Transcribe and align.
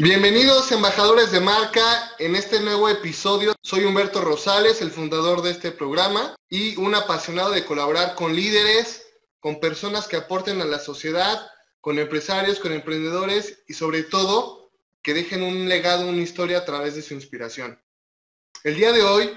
Bienvenidos 0.00 0.70
embajadores 0.70 1.32
de 1.32 1.40
marca 1.40 2.12
en 2.20 2.36
este 2.36 2.60
nuevo 2.60 2.88
episodio. 2.88 3.56
Soy 3.64 3.82
Humberto 3.84 4.20
Rosales, 4.20 4.80
el 4.80 4.92
fundador 4.92 5.42
de 5.42 5.50
este 5.50 5.72
programa 5.72 6.36
y 6.48 6.76
un 6.76 6.94
apasionado 6.94 7.50
de 7.50 7.64
colaborar 7.64 8.14
con 8.14 8.36
líderes, 8.36 9.04
con 9.40 9.58
personas 9.58 10.06
que 10.06 10.14
aporten 10.14 10.60
a 10.60 10.66
la 10.66 10.78
sociedad, 10.78 11.44
con 11.80 11.98
empresarios, 11.98 12.60
con 12.60 12.72
emprendedores 12.72 13.64
y 13.66 13.74
sobre 13.74 14.04
todo 14.04 14.70
que 15.02 15.14
dejen 15.14 15.42
un 15.42 15.68
legado, 15.68 16.08
una 16.08 16.22
historia 16.22 16.58
a 16.58 16.64
través 16.64 16.94
de 16.94 17.02
su 17.02 17.14
inspiración. 17.14 17.82
El 18.62 18.76
día 18.76 18.92
de 18.92 19.02
hoy 19.02 19.36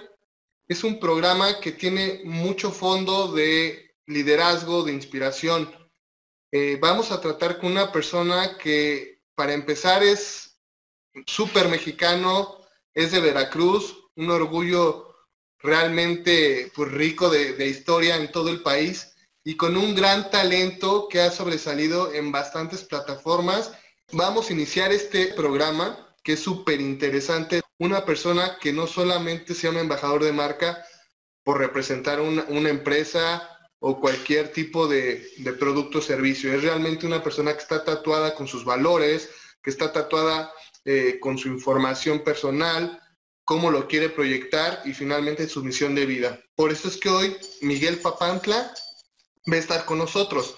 es 0.68 0.84
un 0.84 1.00
programa 1.00 1.60
que 1.60 1.72
tiene 1.72 2.22
mucho 2.24 2.70
fondo 2.70 3.32
de 3.32 3.96
liderazgo, 4.06 4.84
de 4.84 4.94
inspiración. 4.94 5.74
Eh, 6.52 6.78
vamos 6.80 7.10
a 7.12 7.20
tratar 7.20 7.58
con 7.58 7.72
una 7.72 7.92
persona 7.92 8.60
que 8.60 9.24
para 9.34 9.54
empezar 9.54 10.04
es 10.04 10.51
súper 11.26 11.68
mexicano, 11.68 12.58
es 12.94 13.12
de 13.12 13.20
Veracruz, 13.20 13.96
un 14.16 14.30
orgullo 14.32 15.16
realmente 15.60 16.72
pues, 16.76 16.92
rico 16.92 17.30
de, 17.30 17.68
historia 17.68 18.16
en 18.16 18.32
todo 18.32 18.50
el 18.50 18.62
país 18.62 19.14
y 19.44 19.56
con 19.56 19.78
un 19.78 19.96
gran 19.96 20.30
talento 20.30 21.08
que 21.10 21.22
ha 21.22 21.32
sobresalido 21.32 22.14
en 22.14 22.32
bastantes 22.32 22.84
plataformas. 22.84 23.72
Vamos 24.12 24.50
a 24.50 24.54
iniciar 24.54 24.92
este 24.92 25.28
programa 25.28 26.16
que 26.24 26.34
es 26.34 26.40
súper 26.40 26.82
interesante. 26.82 27.62
Una 27.80 28.06
persona 28.06 28.58
que 28.60 28.74
no 28.74 28.86
solamente 28.86 29.56
se 29.56 29.68
llama 29.68 29.80
embajador 29.80 30.24
de 30.24 30.34
marca 30.34 30.84
por 31.44 31.58
representar 31.58 32.20
una, 32.20 32.70
empresa 32.70 33.48
o 33.80 34.00
cualquier 34.00 34.52
tipo 34.52 34.88
de 34.88 35.56
producto 35.58 36.00
o 36.00 36.02
servicio. 36.02 36.54
Es 36.54 36.62
realmente 36.62 37.08
una 37.08 37.24
persona 37.24 37.54
que 37.54 37.64
está 37.64 37.84
tatuada 37.84 38.36
con 38.36 38.48
sus 38.48 38.64
valores, 38.64 39.30
que 39.64 39.72
está 39.72 39.92
tatuada 39.92 40.52
eh, 40.86 41.20
con 41.20 41.38
su 41.38 41.50
información 41.50 42.24
personal, 42.24 43.02
cómo 43.44 43.72
lo 43.72 43.88
quiere 43.88 44.10
proyectar 44.10 44.82
y 44.86 44.94
finalmente 44.94 45.48
su 45.48 45.64
misión 45.64 45.96
de 45.96 46.06
vida. 46.06 46.40
Por 46.56 46.72
eso 46.72 46.88
es 46.88 46.98
que 46.98 47.10
hoy 47.10 47.36
Miguel 47.62 48.00
Papantla 48.00 48.74
va 49.52 49.56
a 49.56 49.60
estar 49.60 49.86
con 49.86 49.98
nosotros. 49.98 50.56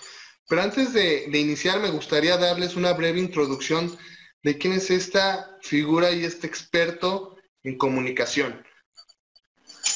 Pero 0.47 0.61
antes 0.61 0.93
de, 0.93 1.27
de 1.29 1.39
iniciar 1.39 1.79
me 1.79 1.89
gustaría 1.89 2.37
darles 2.37 2.75
una 2.75 2.93
breve 2.93 3.19
introducción 3.19 3.97
de 4.43 4.57
quién 4.57 4.73
es 4.73 4.91
esta 4.91 5.57
figura 5.61 6.11
y 6.11 6.25
este 6.25 6.47
experto 6.47 7.37
en 7.63 7.77
comunicación. 7.77 8.63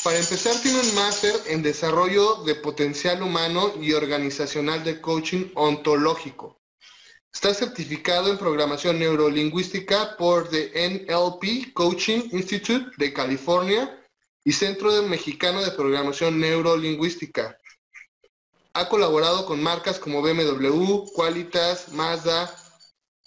Para 0.03 0.19
empezar, 0.19 0.55
tiene 0.61 0.79
un 0.79 0.95
máster 0.95 1.33
en 1.47 1.61
desarrollo 1.61 2.43
de 2.45 2.55
potencial 2.55 3.21
humano 3.21 3.73
y 3.81 3.93
organizacional 3.93 4.83
de 4.83 5.01
coaching 5.01 5.51
ontológico. 5.55 6.61
Está 7.33 7.53
certificado 7.53 8.31
en 8.31 8.37
programación 8.37 8.99
neurolingüística 8.99 10.15
por 10.17 10.49
The 10.49 10.71
NLP 10.89 11.73
Coaching 11.73 12.29
Institute 12.31 12.91
de 12.97 13.13
California 13.13 14.03
y 14.43 14.53
Centro 14.53 14.91
Mexicano 15.03 15.61
de 15.61 15.71
Programación 15.71 16.39
Neurolingüística. 16.39 17.57
Ha 18.73 18.87
colaborado 18.87 19.45
con 19.45 19.61
marcas 19.61 19.99
como 19.99 20.21
BMW, 20.21 21.05
Qualitas, 21.13 21.89
Mazda, 21.91 22.55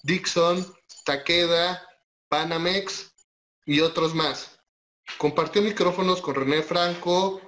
Dixon, 0.03 0.67
Takeda, 1.05 1.87
Panamex 2.29 3.13
y 3.67 3.81
otros 3.81 4.15
más. 4.15 4.59
Compartió 5.19 5.61
micrófonos 5.61 6.23
con 6.23 6.37
René 6.37 6.63
Franco 6.63 7.41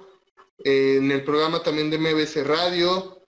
eh, 0.63 0.97
en 0.97 1.11
el 1.11 1.23
programa 1.23 1.63
también 1.63 1.89
de 1.89 1.97
MBC 1.97 2.45
Radio, 2.45 3.22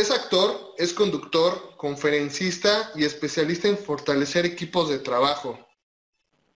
es 0.00 0.10
actor, 0.12 0.74
es 0.78 0.92
conductor, 0.92 1.74
conferencista 1.76 2.90
y 2.94 3.04
especialista 3.04 3.66
en 3.66 3.76
fortalecer 3.76 4.46
equipos 4.46 4.88
de 4.88 5.00
trabajo. 5.00 5.58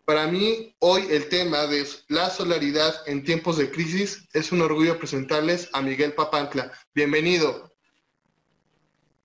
Para 0.04 0.26
mí, 0.28 0.76
hoy 0.78 1.08
el 1.10 1.28
tema 1.28 1.66
de 1.66 1.84
la 2.08 2.31
solidaridad 2.31 2.94
en 3.06 3.25
tiempos 3.25 3.56
de 3.56 3.70
crisis 3.70 4.28
es 4.32 4.52
un 4.52 4.60
orgullo 4.60 4.98
presentarles 4.98 5.69
a 5.72 5.81
Miguel 5.81 6.12
Papantla. 6.14 6.72
Bienvenido. 6.94 7.72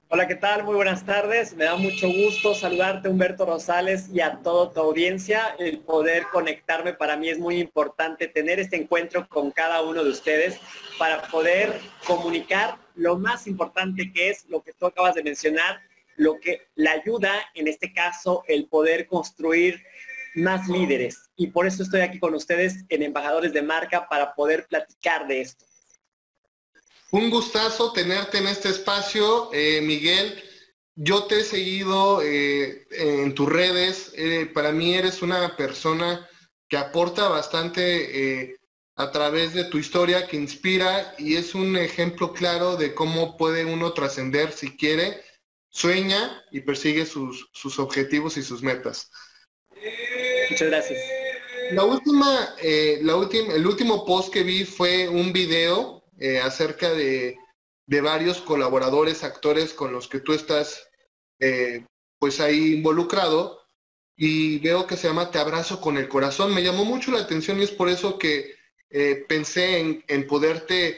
Hola, 0.09 0.27
¿qué 0.27 0.35
tal? 0.35 0.63
Muy 0.63 0.75
buenas 0.75 1.06
tardes. 1.06 1.53
Me 1.53 1.66
da 1.66 1.75
mucho 1.75 2.07
gusto 2.07 2.56
saludarte, 2.56 3.09
Humberto 3.09 3.45
Rosales, 3.45 4.07
y 4.11 4.22
a 4.22 4.39
toda 4.41 4.72
tu 4.72 4.79
audiencia. 4.79 5.56
El 5.59 5.79
poder 5.79 6.27
conectarme 6.31 6.94
para 6.94 7.17
mí 7.17 7.29
es 7.29 7.38
muy 7.38 7.59
importante, 7.59 8.27
tener 8.27 8.59
este 8.59 8.77
encuentro 8.77 9.27
con 9.27 9.51
cada 9.51 9.81
uno 9.81 10.03
de 10.03 10.09
ustedes 10.09 10.59
para 10.97 11.22
poder 11.23 11.79
comunicar 12.06 12.87
lo 12.97 13.18
más 13.18 13.47
importante 13.47 14.12
que 14.12 14.30
es 14.30 14.46
lo 14.50 14.62
que 14.62 14.74
tú 14.74 14.85
acabas 14.85 15.16
de 15.16 15.24
mencionar, 15.24 15.81
lo 16.16 16.40
que 16.40 16.68
la 16.75 16.91
ayuda, 16.91 17.34
en 17.53 17.68
este 17.68 17.94
caso, 17.94 18.44
el 18.47 18.68
poder 18.68 19.08
construir 19.08 19.81
más 20.35 20.68
líderes. 20.68 21.30
Y 21.36 21.47
por 21.47 21.68
eso 21.68 21.84
estoy 21.84 22.02
aquí 22.02 22.19
con 22.19 22.34
ustedes 22.34 22.86
en 22.90 23.03
Embajadores 23.03 23.53
de 23.53 23.62
Marca 23.62 24.07
para 24.09 24.34
poder 24.34 24.68
platicar 24.68 25.28
de 25.28 25.41
esto. 25.41 25.66
Un 27.12 27.30
gustazo 27.30 27.94
tenerte 27.94 28.40
en 28.40 28.47
este 28.47 28.69
espacio, 28.69 29.50
eh, 29.53 29.81
Miguel. 29.81 30.44
Yo 30.96 31.25
te 31.25 31.40
he 31.40 31.44
seguido 31.44 32.22
eh, 32.22 32.88
en 32.91 33.34
tus 33.34 33.47
redes. 33.47 34.12
Eh, 34.16 34.50
para 34.53 34.72
mí 34.72 34.96
eres 34.96 35.22
una 35.22 35.56
persona 35.56 36.28
que 36.68 36.78
aporta 36.78 37.30
bastante 37.30 38.57
a 38.97 39.12
través 39.12 39.53
de 39.53 39.66
tu 39.66 39.78
historia 39.78 40.28
que 40.28 40.38
inspira 40.38 41.13
y 41.19 41.35
es 41.35 41.53
un 41.53 41.78
ejemplo 41.78 42.34
claro 42.34 42.75
de 42.75 42.96
cómo 42.96 43.38
puede 43.38 43.63
uno 43.63 43.94
trascender 43.94 44.52
si 44.52 44.75
quiere, 44.75 45.22
sueña 45.69 46.44
y 46.52 46.62
persigue 46.62 47.06
sus, 47.06 47.47
sus, 47.53 47.78
objetivos 47.78 48.38
y 48.38 48.44
sus 48.44 48.63
metas. 48.63 49.12
Muchas 50.50 50.68
gracias. 50.68 51.00
La 51.72 51.84
última, 51.84 52.56
eh, 52.59 53.00
la 53.03 53.16
última, 53.16 53.53
el 53.53 53.68
último 53.68 54.03
post 54.03 54.34
que 54.34 54.41
vi 54.41 54.66
fue 54.66 55.07
un 55.07 55.31
video 55.31 56.03
eh, 56.19 56.40
acerca 56.40 56.91
de, 56.91 57.38
de, 57.86 58.02
varios 58.02 58.41
colaboradores, 58.41 59.24
actores 59.24 59.74
con 59.74 59.91
los 59.91 60.07
que 60.07 60.22
tú 60.22 60.34
estás 60.34 60.88
eh, 61.40 61.86
pues 62.18 62.40
ahí 62.40 62.74
involucrado 62.74 63.62
y 64.16 64.57
veo 64.57 64.88
que 64.88 64.97
se 64.97 65.07
llama 65.07 65.30
Te 65.30 65.38
abrazo 65.38 65.80
con 65.80 65.97
el 65.97 66.09
corazón. 66.09 66.52
Me 66.56 66.63
llamó 66.63 66.84
mucho 66.84 67.12
la 67.12 67.19
atención 67.19 67.59
y 67.59 67.63
es 67.63 67.72
por 67.72 67.90
eso 67.90 68.18
que 68.18 68.56
eh, 68.90 69.25
pensé 69.28 70.03
en, 70.08 70.28
poderte 70.28 70.98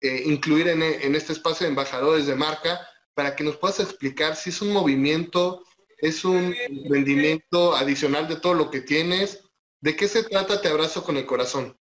eh, 0.00 0.22
incluir 0.26 0.68
en, 0.68 0.82
este 1.14 1.32
espacio 1.32 1.64
de 1.64 1.70
embajadores 1.70 2.26
de 2.26 2.34
marca 2.34 2.80
para 3.14 3.34
que 3.34 3.44
nos 3.44 3.56
puedas 3.56 3.80
explicar 3.80 4.36
si 4.36 4.50
es 4.50 4.62
un 4.62 4.72
movimiento, 4.72 5.64
es 5.98 6.24
un 6.24 6.54
rendimiento 6.88 7.74
adicional 7.76 8.28
de 8.28 8.36
todo 8.36 8.54
lo 8.54 8.70
que 8.70 8.80
tienes. 8.80 9.40
¿De 9.80 9.96
qué 9.96 10.08
se 10.08 10.22
trata 10.24 10.60
Te 10.60 10.68
Abrazo 10.68 11.04
con 11.04 11.16
el 11.16 11.26
Corazón? 11.26 11.76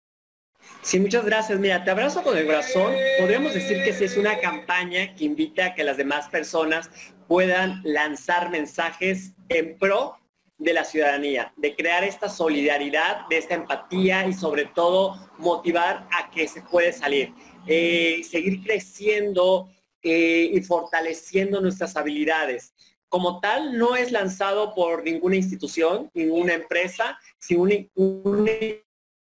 Sí, 0.81 0.99
muchas 0.99 1.25
gracias. 1.25 1.59
Mira, 1.59 1.83
Te 1.83 1.91
Abrazo 1.91 2.23
con 2.23 2.37
el 2.37 2.45
Corazón, 2.45 2.93
podríamos 3.19 3.53
decir 3.53 3.83
que 3.83 3.89
es 3.89 4.17
una 4.17 4.39
campaña 4.39 5.15
que 5.15 5.25
invita 5.25 5.65
a 5.65 5.75
que 5.75 5.83
las 5.83 5.97
demás 5.97 6.29
personas 6.29 6.89
puedan 7.27 7.81
lanzar 7.83 8.49
mensajes 8.49 9.33
en 9.49 9.77
pro 9.77 10.19
de 10.59 10.73
la 10.73 10.83
ciudadanía, 10.83 11.53
de 11.55 11.75
crear 11.75 12.03
esta 12.03 12.29
solidaridad, 12.29 13.25
de 13.29 13.37
esta 13.37 13.55
empatía 13.55 14.27
y 14.27 14.33
sobre 14.33 14.65
todo 14.65 15.15
motivar 15.37 16.07
a 16.11 16.29
que 16.29 16.47
se 16.47 16.61
puede 16.61 16.91
salir, 16.91 17.33
eh, 17.65 18.21
seguir 18.29 18.61
creciendo 18.61 19.69
eh, 20.03 20.51
y 20.53 20.61
fortaleciendo 20.61 21.61
nuestras 21.61 21.95
habilidades. 21.95 22.73
Como 23.07 23.39
tal, 23.39 23.77
no 23.77 23.95
es 23.95 24.11
lanzado 24.11 24.75
por 24.75 25.03
ninguna 25.03 25.37
institución, 25.37 26.11
ninguna 26.13 26.53
empresa, 26.53 27.17
sino 27.39 27.63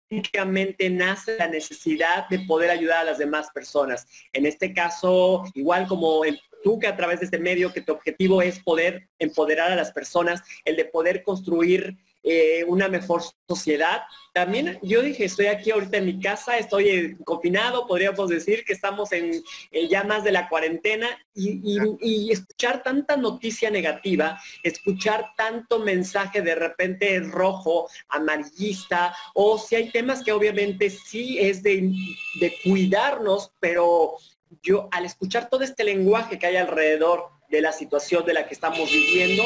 únicamente 0.09 0.89
nace 0.89 1.37
la 1.37 1.47
necesidad 1.47 2.27
de 2.29 2.39
poder 2.39 2.71
ayudar 2.71 3.01
a 3.01 3.05
las 3.05 3.19
demás 3.19 3.49
personas. 3.53 4.07
En 4.33 4.45
este 4.45 4.73
caso, 4.73 5.43
igual 5.53 5.87
como 5.87 6.25
el 6.25 6.39
que 6.79 6.87
a 6.87 6.97
través 6.97 7.19
de 7.19 7.25
este 7.25 7.39
medio, 7.39 7.71
que 7.73 7.81
tu 7.81 7.93
objetivo 7.93 8.41
es 8.41 8.59
poder 8.59 9.07
empoderar 9.19 9.71
a 9.71 9.75
las 9.75 9.91
personas, 9.91 10.41
el 10.65 10.75
de 10.75 10.85
poder 10.85 11.23
construir 11.23 11.97
eh, 12.29 12.65
una 12.67 12.89
mejor 12.89 13.21
sociedad. 13.47 14.01
También 14.33 14.77
yo 14.81 15.01
dije, 15.01 15.23
estoy 15.23 15.45
aquí 15.45 15.71
ahorita 15.71 15.97
en 15.97 16.05
mi 16.07 16.19
casa, 16.19 16.57
estoy 16.57 16.89
eh, 16.89 17.17
confinado, 17.23 17.87
podríamos 17.87 18.27
decir 18.27 18.65
que 18.65 18.73
estamos 18.73 19.13
en 19.13 19.41
ya 19.89 20.03
más 20.03 20.25
de 20.25 20.33
la 20.33 20.49
cuarentena 20.49 21.07
y, 21.33 21.61
y, 22.01 22.31
escuchar 22.31 22.83
tanta 22.83 23.15
noticia 23.15 23.69
negativa, 23.69 24.41
escuchar 24.61 25.27
tanto 25.37 25.79
mensaje 25.79 26.41
de 26.41 26.55
repente 26.55 27.17
rojo, 27.21 27.87
amarillista, 28.09 29.15
o 29.33 29.57
si 29.57 29.75
hay 29.75 29.89
temas 29.91 30.21
que 30.21 30.33
obviamente 30.33 30.89
sí 30.89 31.37
es 31.39 31.63
de, 31.63 31.93
de 32.41 32.57
cuidarnos, 32.61 33.53
pero 33.61 34.17
yo 34.61 34.89
al 34.91 35.05
escuchar 35.05 35.49
todo 35.49 35.63
este 35.63 35.83
lenguaje 35.83 36.39
que 36.39 36.47
hay 36.47 36.57
alrededor 36.57 37.29
de 37.49 37.61
la 37.61 37.71
situación 37.71 38.25
de 38.25 38.33
la 38.33 38.47
que 38.47 38.53
estamos 38.53 38.89
viviendo, 38.89 39.43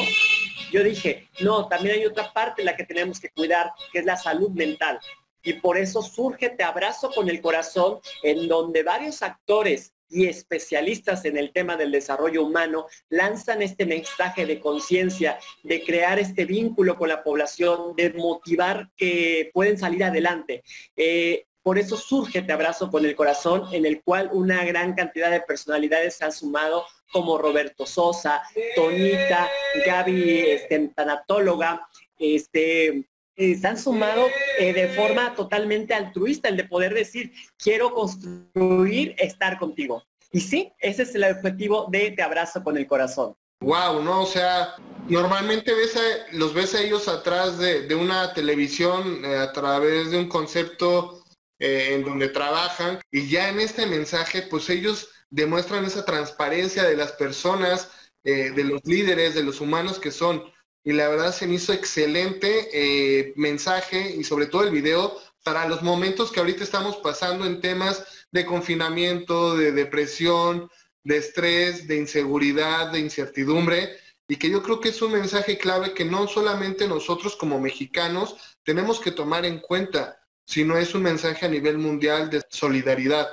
yo 0.72 0.82
dije, 0.82 1.28
no, 1.40 1.68
también 1.68 1.96
hay 1.96 2.06
otra 2.06 2.32
parte 2.32 2.62
en 2.62 2.66
la 2.66 2.76
que 2.76 2.84
tenemos 2.84 3.20
que 3.20 3.28
cuidar, 3.30 3.72
que 3.92 4.00
es 4.00 4.04
la 4.04 4.16
salud 4.16 4.50
mental. 4.50 4.98
Y 5.42 5.54
por 5.54 5.76
eso 5.76 6.02
surge 6.02 6.50
Te 6.50 6.64
Abrazo 6.64 7.10
con 7.10 7.28
el 7.28 7.40
Corazón, 7.40 8.00
en 8.22 8.48
donde 8.48 8.82
varios 8.82 9.22
actores 9.22 9.92
y 10.08 10.26
especialistas 10.26 11.24
en 11.24 11.36
el 11.38 11.52
tema 11.52 11.76
del 11.76 11.90
desarrollo 11.90 12.44
humano 12.44 12.86
lanzan 13.08 13.62
este 13.62 13.86
mensaje 13.86 14.46
de 14.46 14.60
conciencia, 14.60 15.38
de 15.62 15.82
crear 15.82 16.18
este 16.18 16.44
vínculo 16.44 16.96
con 16.96 17.08
la 17.08 17.24
población, 17.24 17.96
de 17.96 18.12
motivar 18.12 18.90
que 18.96 19.50
pueden 19.54 19.78
salir 19.78 20.04
adelante. 20.04 20.62
Eh, 20.96 21.46
por 21.62 21.78
eso 21.78 21.96
surge 21.96 22.42
Te 22.42 22.52
Abrazo 22.52 22.90
con 22.90 23.04
el 23.04 23.14
Corazón, 23.14 23.68
en 23.72 23.86
el 23.86 24.02
cual 24.02 24.30
una 24.32 24.64
gran 24.64 24.94
cantidad 24.94 25.30
de 25.30 25.40
personalidades 25.40 26.16
se 26.16 26.24
han 26.24 26.32
sumado, 26.32 26.84
como 27.12 27.38
Roberto 27.38 27.86
Sosa, 27.86 28.42
Tonita, 28.74 29.48
Gaby, 29.86 30.40
este, 30.40 30.88
tanatóloga, 30.94 31.86
este, 32.18 33.06
eh, 33.36 33.54
se 33.54 33.66
han 33.66 33.78
sumado 33.78 34.26
eh, 34.58 34.72
de 34.72 34.88
forma 34.88 35.34
totalmente 35.34 35.94
altruista, 35.94 36.48
el 36.48 36.56
de 36.56 36.64
poder 36.64 36.94
decir, 36.94 37.32
quiero 37.56 37.94
construir, 37.94 39.14
estar 39.18 39.58
contigo. 39.58 40.02
Y 40.32 40.40
sí, 40.40 40.72
ese 40.78 41.02
es 41.02 41.14
el 41.14 41.24
objetivo 41.24 41.86
de 41.90 42.10
Te 42.12 42.22
Abrazo 42.22 42.62
con 42.62 42.76
el 42.76 42.86
Corazón. 42.86 43.36
Wow, 43.60 44.02
¿no? 44.02 44.22
O 44.22 44.26
sea, 44.26 44.74
normalmente 45.08 45.72
ves 45.72 45.96
los 46.32 46.52
ves 46.52 46.74
a 46.74 46.82
ellos 46.82 47.06
atrás 47.08 47.58
de, 47.58 47.94
una 47.94 48.34
televisión 48.34 49.24
eh, 49.24 49.36
a 49.36 49.52
través 49.52 50.10
de 50.10 50.18
un 50.18 50.28
concepto 50.28 51.21
en 51.62 52.04
donde 52.04 52.28
trabajan 52.28 53.00
y 53.10 53.28
ya 53.28 53.48
en 53.48 53.60
este 53.60 53.86
mensaje, 53.86 54.42
pues 54.42 54.68
ellos 54.68 55.10
demuestran 55.30 55.84
esa 55.84 56.04
transparencia 56.04 56.82
de 56.84 56.96
las 56.96 57.12
personas, 57.12 57.90
de 58.24 58.64
los 58.64 58.80
líderes, 58.84 59.34
de 59.34 59.42
los 59.42 59.60
humanos 59.60 59.98
que 59.98 60.10
son. 60.10 60.42
Y 60.84 60.92
la 60.92 61.08
verdad 61.08 61.32
se 61.32 61.46
me 61.46 61.54
hizo 61.54 61.72
excelente 61.72 62.68
eh, 62.72 63.32
mensaje 63.36 64.16
y 64.16 64.24
sobre 64.24 64.46
todo 64.46 64.64
el 64.64 64.70
video 64.70 65.16
para 65.44 65.68
los 65.68 65.82
momentos 65.82 66.32
que 66.32 66.40
ahorita 66.40 66.64
estamos 66.64 66.96
pasando 66.96 67.46
en 67.46 67.60
temas 67.60 68.26
de 68.32 68.44
confinamiento, 68.44 69.56
de 69.56 69.72
depresión, 69.72 70.68
de 71.04 71.18
estrés, 71.18 71.86
de 71.86 71.96
inseguridad, 71.96 72.90
de 72.90 72.98
incertidumbre. 72.98 73.96
Y 74.28 74.36
que 74.36 74.50
yo 74.50 74.62
creo 74.62 74.80
que 74.80 74.88
es 74.88 75.02
un 75.02 75.12
mensaje 75.12 75.58
clave 75.58 75.94
que 75.94 76.04
no 76.04 76.26
solamente 76.26 76.88
nosotros 76.88 77.36
como 77.36 77.60
mexicanos 77.60 78.36
tenemos 78.64 79.00
que 79.00 79.10
tomar 79.10 79.44
en 79.44 79.58
cuenta, 79.60 80.21
sino 80.44 80.76
es 80.76 80.94
un 80.94 81.02
mensaje 81.02 81.46
a 81.46 81.48
nivel 81.48 81.78
mundial 81.78 82.30
de 82.30 82.42
solidaridad. 82.50 83.28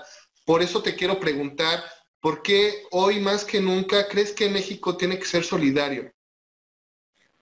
Por 0.45 0.61
eso 0.61 0.81
te 0.81 0.95
quiero 0.95 1.19
preguntar, 1.19 1.83
¿por 2.19 2.41
qué 2.41 2.83
hoy 2.91 3.19
más 3.19 3.45
que 3.45 3.59
nunca 3.61 4.07
crees 4.07 4.33
que 4.33 4.50
México 4.50 4.97
tiene 4.97 5.17
que 5.19 5.25
ser 5.25 5.44
solidario? 5.44 6.11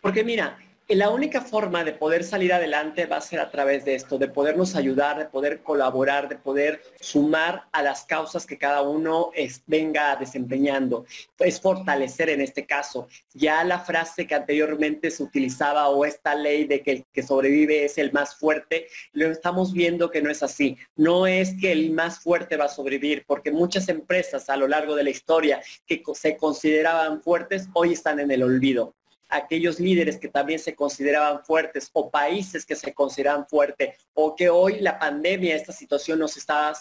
Porque 0.02 0.24
mira, 0.24 0.58
la 0.96 1.10
única 1.10 1.42
forma 1.42 1.84
de 1.84 1.92
poder 1.92 2.24
salir 2.24 2.54
adelante 2.54 3.06
va 3.08 3.18
a 3.18 3.22
ser 3.22 3.42
a 3.42 3.52
través 3.52 3.84
de 3.84 3.96
esto, 3.96 4.18
de 4.18 4.30
podernos 4.30 4.74
ayudar, 4.74 5.18
de 5.18 5.26
poder 5.26 5.62
colaborar, 5.62 6.30
de 6.30 6.38
poder 6.38 6.82
sumar 7.02 7.68
a 7.74 7.82
las 7.82 8.06
causas 8.06 8.46
que 8.46 8.58
cada 8.58 8.82
uno 8.84 9.32
venga 9.66 10.16
desempeñando. 10.16 11.06
Es 11.40 11.60
fortalecer 11.60 12.30
en 12.30 12.40
este 12.40 12.66
caso. 12.66 13.10
Ya 13.34 13.66
la 13.66 13.80
frase 13.80 14.26
que 14.26 14.36
anteriormente 14.36 15.12
se 15.12 15.24
utilizaba 15.24 15.90
o 15.90 16.06
esta 16.06 16.36
ley 16.36 16.64
de 16.64 16.82
que 16.82 16.92
el 16.92 17.06
que 17.12 17.24
sobrevive 17.24 17.84
es 17.84 17.98
el 17.98 18.14
más 18.14 18.36
fuerte, 18.36 18.88
lo 19.12 19.30
estamos 19.30 19.74
viendo 19.74 20.10
que 20.10 20.22
no 20.22 20.30
es 20.30 20.42
así. 20.42 20.78
No 20.96 21.28
es 21.28 21.54
que 21.60 21.74
el 21.74 21.92
más 21.92 22.20
fuerte 22.20 22.56
va 22.56 22.66
a 22.66 22.70
sobrevivir, 22.70 23.26
porque 23.28 23.52
muchas 23.52 23.90
empresas 23.90 24.50
a 24.50 24.56
lo 24.56 24.70
largo 24.70 24.96
de 24.96 25.04
la 25.04 25.10
historia 25.10 25.62
que 25.86 26.02
se 26.14 26.38
consideraban 26.38 27.22
fuertes 27.22 27.68
hoy 27.74 27.92
están 27.92 28.22
en 28.22 28.32
el 28.32 28.44
olvido 28.44 28.97
aquellos 29.30 29.80
líderes 29.80 30.18
que 30.18 30.30
también 30.30 30.60
se 30.60 30.76
consideraban 30.76 31.44
fuertes 31.44 31.90
o 31.94 32.10
países 32.10 32.66
que 32.66 32.76
se 32.76 32.94
consideran 32.94 33.48
fuertes 33.48 33.98
o 34.14 34.36
que 34.36 34.50
hoy 34.50 34.80
la 34.80 34.98
pandemia, 34.98 35.56
esta 35.56 35.74
situación 35.74 36.20
nos 36.20 36.38
está 36.38 36.74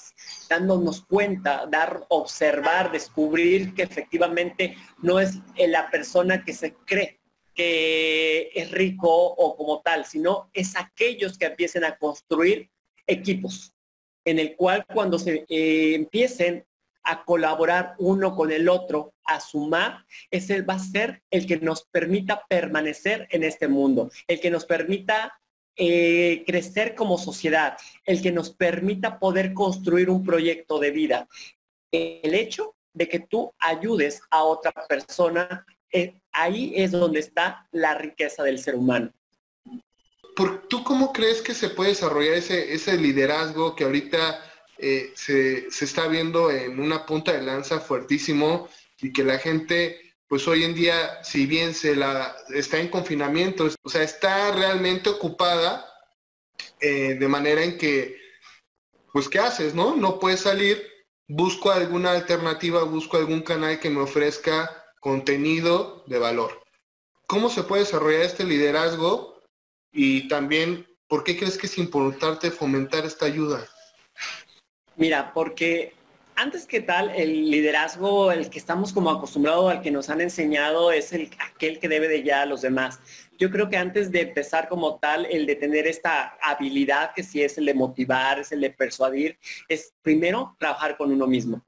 dándonos 0.49 1.05
cuenta, 1.05 1.67
dar, 1.67 2.05
observar, 2.09 2.93
descubrir 2.93 3.75
que 3.75 3.83
efectivamente 3.83 4.77
no 5.03 5.19
es 5.21 5.39
la 5.57 5.91
persona 5.91 6.45
que 6.45 6.53
se 6.53 6.75
cree 6.75 7.21
que 7.55 8.51
es 8.55 8.71
rico 8.71 9.09
o 9.09 9.57
como 9.57 9.81
tal, 9.81 10.05
sino 10.05 10.51
es 10.53 10.77
aquellos 10.77 11.39
que 11.39 11.47
empiecen 11.47 11.85
a 11.85 11.97
construir 11.97 12.71
equipos 13.07 13.73
en 14.27 14.39
el 14.39 14.57
cual 14.57 14.85
cuando 14.93 15.19
se 15.19 15.47
eh, 15.49 15.95
empiecen 15.95 16.67
a 17.07 17.25
colaborar 17.25 17.95
uno 17.99 18.35
con 18.35 18.51
el 18.51 18.69
otro, 18.69 19.15
a 19.25 19.41
sumar, 19.41 20.05
ese 20.31 20.63
va 20.63 20.75
a 20.75 20.79
ser 20.79 21.23
el 21.31 21.47
que 21.47 21.57
nos 21.59 21.85
permita 21.85 22.45
permanecer 22.49 23.29
en 23.31 23.45
este 23.45 23.69
mundo, 23.69 24.11
el 24.27 24.41
que 24.41 24.51
nos 24.51 24.65
permita 24.65 25.41
eh, 25.77 26.43
crecer 26.47 26.97
como 26.97 27.17
sociedad, 27.17 27.77
el 28.05 28.21
que 28.21 28.33
nos 28.33 28.51
permita 28.51 29.21
poder 29.21 29.55
construir 29.55 30.11
un 30.11 30.25
proyecto 30.25 30.81
de 30.81 30.91
vida. 30.91 31.29
El 31.93 32.35
hecho 32.35 32.75
de 32.93 33.09
que 33.09 33.21
tú 33.21 33.55
ayudes 33.59 34.21
a 34.31 34.43
otra 34.43 34.73
persona, 34.89 35.65
eh, 35.93 36.19
ahí 36.33 36.73
es 36.75 36.91
donde 36.91 37.21
está 37.21 37.69
la 37.71 37.95
riqueza 37.95 38.43
del 38.43 38.59
ser 38.59 38.75
humano. 38.75 39.13
¿Por, 40.35 40.67
¿Tú 40.67 40.83
cómo 40.83 41.13
crees 41.13 41.41
que 41.41 41.55
se 41.55 41.71
puede 41.71 41.91
desarrollar 41.91 42.35
ese, 42.35 42.75
ese 42.75 42.97
liderazgo 42.97 43.77
que 43.77 43.85
ahorita 43.85 44.41
eh, 44.79 45.13
se, 45.15 45.69
está 45.69 46.07
viendo 46.09 46.51
en 46.51 46.79
una 46.81 47.07
punta 47.07 47.33
de 47.33 47.43
lanza 47.43 47.81
fuertísimo 47.81 48.69
y 49.01 49.13
que 49.13 49.25
la 49.25 49.39
gente, 49.39 50.15
pues 50.29 50.47
hoy 50.49 50.65
en 50.65 50.75
día, 50.75 51.23
si 51.23 51.47
bien 51.47 51.75
se 51.75 51.97
la 51.97 52.37
está 52.55 52.79
en 52.79 52.89
confinamiento, 52.89 53.69
o 53.83 53.89
sea, 53.89 54.03
está 54.03 54.53
realmente 54.53 55.11
ocupada 55.11 55.87
eh, 56.81 57.17
de 57.19 57.29
manera 57.29 57.63
en 57.63 57.79
que, 57.79 58.17
pues, 59.13 59.29
¿qué 59.29 59.39
haces, 59.39 59.75
no? 59.75 59.97
No 59.97 60.19
puedes 60.19 60.41
salir, 60.41 60.87
busco 61.27 61.71
alguna 61.71 62.13
alternativa, 62.13 62.83
busco 62.85 63.17
algún 63.17 63.43
canal 63.43 63.81
que 63.81 63.91
me 63.91 64.01
ofrezca 64.01 64.85
contenido 65.01 66.05
de 66.07 66.19
valor. 66.19 66.63
¿Cómo 67.27 67.49
se 67.49 67.63
puede 67.63 67.85
desarrollar 67.85 68.23
este 68.23 68.45
liderazgo? 68.45 69.43
Y 69.91 70.29
también, 70.29 70.87
¿por 71.09 71.25
qué 71.25 71.37
crees 71.37 71.57
que 71.57 71.67
es 71.67 71.79
importante 71.79 72.51
fomentar 72.51 73.07
esta 73.07 73.27
ayuda? 73.27 73.67
Mira, 74.97 75.33
porque 75.35 75.93
antes 76.37 76.67
que 76.67 76.81
tal, 76.81 77.11
el 77.11 77.51
liderazgo, 77.51 78.33
el 78.33 78.49
que 78.49 78.59
estamos 78.59 78.95
como 78.95 79.11
acostumbrados, 79.11 79.71
al 79.71 79.83
que 79.83 79.91
nos 79.91 80.09
han 80.09 80.23
enseñado, 80.23 80.91
es 80.91 81.13
el, 81.13 81.31
aquel 81.39 81.79
que 81.79 81.89
debe 81.89 82.09
de 82.09 82.23
guiar 82.23 82.43
a 82.43 82.47
los 82.47 82.63
demás. 82.63 82.99
Yo 83.39 83.51
creo 83.51 83.69
que 83.69 83.77
antes 83.77 84.11
de 84.11 84.23
empezar 84.23 84.69
como 84.69 84.99
tal, 84.99 85.27
el 85.27 85.45
de 85.45 85.57
tener 85.57 85.87
esta 85.87 86.39
habilidad, 86.43 87.13
que 87.15 87.23
sí 87.23 87.43
es 87.43 87.59
el 87.59 87.67
de 87.67 87.75
motivar, 87.75 88.39
es 88.39 88.53
el 88.53 88.63
de 88.63 88.71
persuadir, 88.71 89.39
es 89.69 89.93
primero 90.01 90.57
trabajar 90.59 90.97
con 90.97 91.13
uno 91.13 91.27
mismo. 91.27 91.63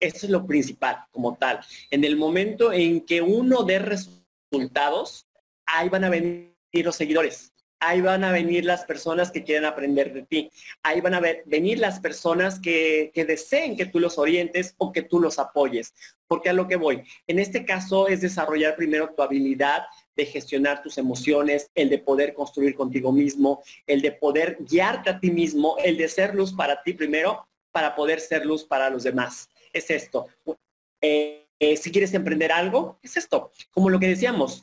Eso 0.00 0.26
es 0.26 0.30
lo 0.30 0.44
principal 0.44 1.04
como 1.12 1.36
tal. 1.36 1.60
En 1.90 2.02
el 2.02 2.16
momento 2.16 2.72
en 2.72 3.02
que 3.02 3.22
uno 3.22 3.62
dé 3.62 3.78
resultados, 3.78 5.28
ahí 5.66 5.88
van 5.88 6.02
a 6.02 6.10
venir 6.10 6.52
los 6.72 6.96
seguidores 6.96 7.51
ahí 7.82 8.00
van 8.00 8.22
a 8.22 8.30
venir 8.30 8.64
las 8.64 8.84
personas 8.84 9.32
que 9.32 9.42
quieren 9.42 9.64
aprender 9.64 10.12
de 10.12 10.22
ti. 10.22 10.50
Ahí 10.84 11.00
van 11.00 11.14
a 11.14 11.20
venir 11.46 11.80
las 11.80 11.98
personas 11.98 12.60
que, 12.60 13.10
deseen 13.14 13.76
que 13.76 13.86
tú 13.86 13.98
los 13.98 14.18
orientes 14.18 14.74
o 14.78 14.92
que 14.92 15.02
tú 15.02 15.18
los 15.18 15.40
apoyes. 15.40 15.92
Porque 16.28 16.48
a 16.48 16.52
lo 16.52 16.68
que 16.68 16.76
voy, 16.76 17.02
en 17.26 17.40
este 17.40 17.64
caso 17.64 18.06
es 18.06 18.20
desarrollar 18.20 18.76
primero 18.76 19.12
tu 19.14 19.22
habilidad 19.22 19.82
de 20.14 20.26
gestionar 20.26 20.82
tus 20.82 20.96
emociones, 20.96 21.70
el 21.74 21.90
de 21.90 21.98
poder 21.98 22.34
construir 22.34 22.76
contigo 22.76 23.12
mismo, 23.12 23.62
el 23.86 24.00
de 24.00 24.12
poder 24.12 24.58
guiarte 24.60 25.10
a 25.10 25.18
ti 25.18 25.32
mismo, 25.32 25.76
el 25.82 25.96
de 25.96 26.08
ser 26.08 26.34
luz 26.34 26.52
para 26.52 26.82
ti 26.82 26.92
primero 26.92 27.48
para 27.72 27.96
poder 27.96 28.20
ser 28.20 28.46
luz 28.46 28.64
para 28.64 28.90
los 28.90 29.02
demás. 29.02 29.48
Es 29.72 29.90
esto. 29.90 30.26
Eh, 31.00 31.48
eh, 31.58 31.76
si 31.76 31.90
quieres 31.90 32.14
emprender 32.14 32.52
algo, 32.52 32.98
es 33.02 33.16
esto. 33.16 33.50
Como 33.72 33.90
lo 33.90 33.98
que 33.98 34.08
decíamos, 34.08 34.62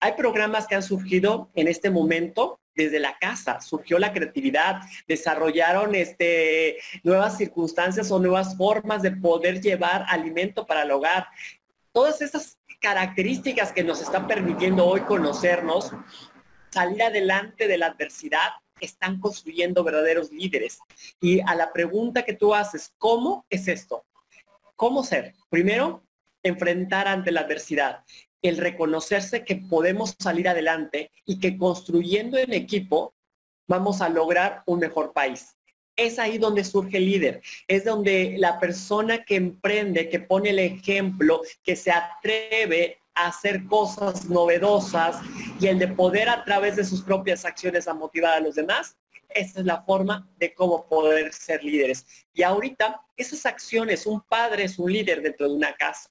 hay 0.00 0.12
programas 0.12 0.66
que 0.66 0.74
han 0.74 0.82
surgido 0.82 1.50
en 1.54 1.68
este 1.68 1.90
momento 1.90 2.60
desde 2.74 3.00
la 3.00 3.18
casa, 3.18 3.60
surgió 3.60 3.98
la 3.98 4.12
creatividad, 4.12 4.80
desarrollaron 5.08 5.94
este, 5.96 6.78
nuevas 7.02 7.36
circunstancias 7.36 8.10
o 8.12 8.20
nuevas 8.20 8.56
formas 8.56 9.02
de 9.02 9.10
poder 9.10 9.60
llevar 9.60 10.04
alimento 10.08 10.64
para 10.64 10.82
el 10.82 10.90
hogar. 10.92 11.26
Todas 11.90 12.22
esas 12.22 12.58
características 12.80 13.72
que 13.72 13.82
nos 13.82 14.00
están 14.00 14.28
permitiendo 14.28 14.86
hoy 14.86 15.00
conocernos, 15.00 15.90
salir 16.70 17.02
adelante 17.02 17.66
de 17.66 17.78
la 17.78 17.86
adversidad, 17.86 18.50
están 18.80 19.18
construyendo 19.18 19.82
verdaderos 19.82 20.30
líderes. 20.30 20.78
Y 21.20 21.40
a 21.40 21.56
la 21.56 21.72
pregunta 21.72 22.24
que 22.24 22.34
tú 22.34 22.54
haces, 22.54 22.92
¿cómo 22.96 23.44
es 23.50 23.66
esto? 23.66 24.04
¿Cómo 24.76 25.02
ser? 25.02 25.34
Primero, 25.50 26.04
enfrentar 26.44 27.08
ante 27.08 27.32
la 27.32 27.40
adversidad 27.40 28.04
el 28.42 28.56
reconocerse 28.56 29.44
que 29.44 29.56
podemos 29.56 30.14
salir 30.18 30.48
adelante 30.48 31.10
y 31.24 31.38
que 31.38 31.56
construyendo 31.56 32.38
en 32.38 32.52
equipo 32.52 33.14
vamos 33.66 34.00
a 34.00 34.08
lograr 34.08 34.62
un 34.66 34.80
mejor 34.80 35.12
país. 35.12 35.56
Es 35.96 36.18
ahí 36.18 36.38
donde 36.38 36.64
surge 36.64 36.98
el 36.98 37.06
líder, 37.06 37.42
es 37.66 37.84
donde 37.84 38.36
la 38.38 38.60
persona 38.60 39.24
que 39.24 39.34
emprende, 39.34 40.08
que 40.08 40.20
pone 40.20 40.50
el 40.50 40.60
ejemplo, 40.60 41.42
que 41.64 41.74
se 41.74 41.90
atreve 41.90 42.98
a 43.14 43.28
hacer 43.28 43.66
cosas 43.66 44.26
novedosas 44.26 45.16
y 45.60 45.66
el 45.66 45.78
de 45.80 45.88
poder 45.88 46.28
a 46.28 46.44
través 46.44 46.76
de 46.76 46.84
sus 46.84 47.02
propias 47.02 47.44
acciones 47.44 47.88
a 47.88 47.94
motivar 47.94 48.34
a 48.34 48.40
los 48.40 48.54
demás, 48.54 48.96
esa 49.28 49.60
es 49.60 49.66
la 49.66 49.82
forma 49.82 50.28
de 50.38 50.54
cómo 50.54 50.86
poder 50.86 51.32
ser 51.32 51.62
líderes. 51.62 52.06
Y 52.32 52.42
ahorita, 52.42 53.02
esas 53.16 53.44
acciones, 53.44 54.06
un 54.06 54.20
padre 54.22 54.64
es 54.64 54.78
un 54.78 54.92
líder 54.92 55.20
dentro 55.20 55.48
de 55.48 55.54
una 55.54 55.74
casa. 55.74 56.10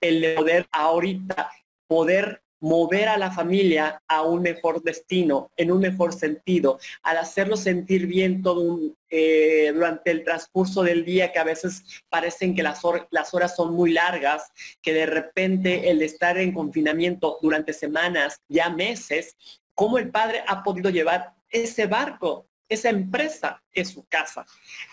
El 0.00 0.20
de 0.20 0.34
poder 0.34 0.68
ahorita, 0.72 1.50
poder 1.86 2.42
mover 2.60 3.08
a 3.08 3.16
la 3.16 3.30
familia 3.30 4.02
a 4.08 4.22
un 4.22 4.42
mejor 4.42 4.82
destino, 4.82 5.50
en 5.56 5.70
un 5.70 5.80
mejor 5.80 6.12
sentido, 6.12 6.78
al 7.02 7.18
hacerlo 7.18 7.56
sentir 7.56 8.06
bien 8.06 8.42
todo 8.42 8.80
eh, 9.10 9.70
durante 9.72 10.10
el 10.10 10.24
transcurso 10.24 10.82
del 10.82 11.04
día, 11.04 11.32
que 11.32 11.38
a 11.38 11.44
veces 11.44 11.84
parecen 12.08 12.54
que 12.54 12.62
las, 12.62 12.80
las 13.10 13.32
horas 13.34 13.54
son 13.54 13.74
muy 13.74 13.92
largas, 13.92 14.50
que 14.82 14.92
de 14.92 15.06
repente 15.06 15.90
el 15.90 16.02
estar 16.02 16.36
en 16.38 16.52
confinamiento 16.52 17.38
durante 17.40 17.72
semanas, 17.72 18.40
ya 18.48 18.70
meses, 18.70 19.36
cómo 19.74 19.98
el 19.98 20.10
padre 20.10 20.42
ha 20.46 20.62
podido 20.62 20.90
llevar 20.90 21.34
ese 21.50 21.86
barco, 21.86 22.46
esa 22.68 22.90
empresa, 22.90 23.62
es 23.72 23.90
su 23.90 24.04
casa. 24.06 24.44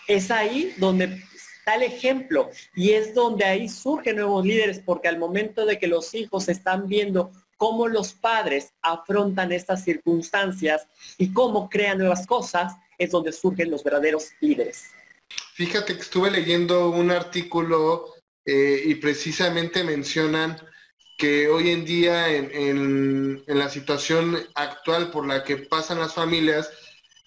Es 0.06 0.30
ahí 0.30 0.74
donde 0.78 1.22
el 1.74 1.82
ejemplo 1.82 2.48
y 2.74 2.92
es 2.92 3.14
donde 3.14 3.44
ahí 3.44 3.68
surgen 3.68 4.16
nuevos 4.16 4.44
líderes, 4.44 4.80
porque 4.80 5.08
al 5.08 5.18
momento 5.18 5.66
de 5.66 5.78
que 5.78 5.88
los 5.88 6.14
hijos 6.14 6.48
están 6.48 6.86
viendo 6.86 7.32
cómo 7.56 7.88
los 7.88 8.12
padres 8.12 8.72
afrontan 8.82 9.52
estas 9.52 9.82
circunstancias 9.82 10.86
y 11.18 11.32
cómo 11.32 11.68
crean 11.68 11.98
nuevas 11.98 12.26
cosas, 12.26 12.74
es 12.98 13.10
donde 13.10 13.32
surgen 13.32 13.70
los 13.70 13.82
verdaderos 13.82 14.28
líderes. 14.40 14.84
Fíjate 15.54 15.94
que 15.94 16.02
estuve 16.02 16.30
leyendo 16.30 16.90
un 16.90 17.10
artículo 17.10 18.14
eh, 18.44 18.82
y 18.84 18.94
precisamente 18.96 19.82
mencionan 19.82 20.56
que 21.16 21.48
hoy 21.48 21.70
en 21.70 21.84
día 21.84 22.28
en, 22.28 23.42
la 23.46 23.70
situación 23.70 24.38
actual 24.54 25.10
por 25.10 25.26
la 25.26 25.44
que 25.44 25.56
pasan 25.56 25.98
las 25.98 26.14
familias 26.14 26.70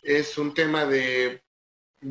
es 0.04 0.38
un 0.38 0.54
tema 0.54 0.86
de, 0.86 1.42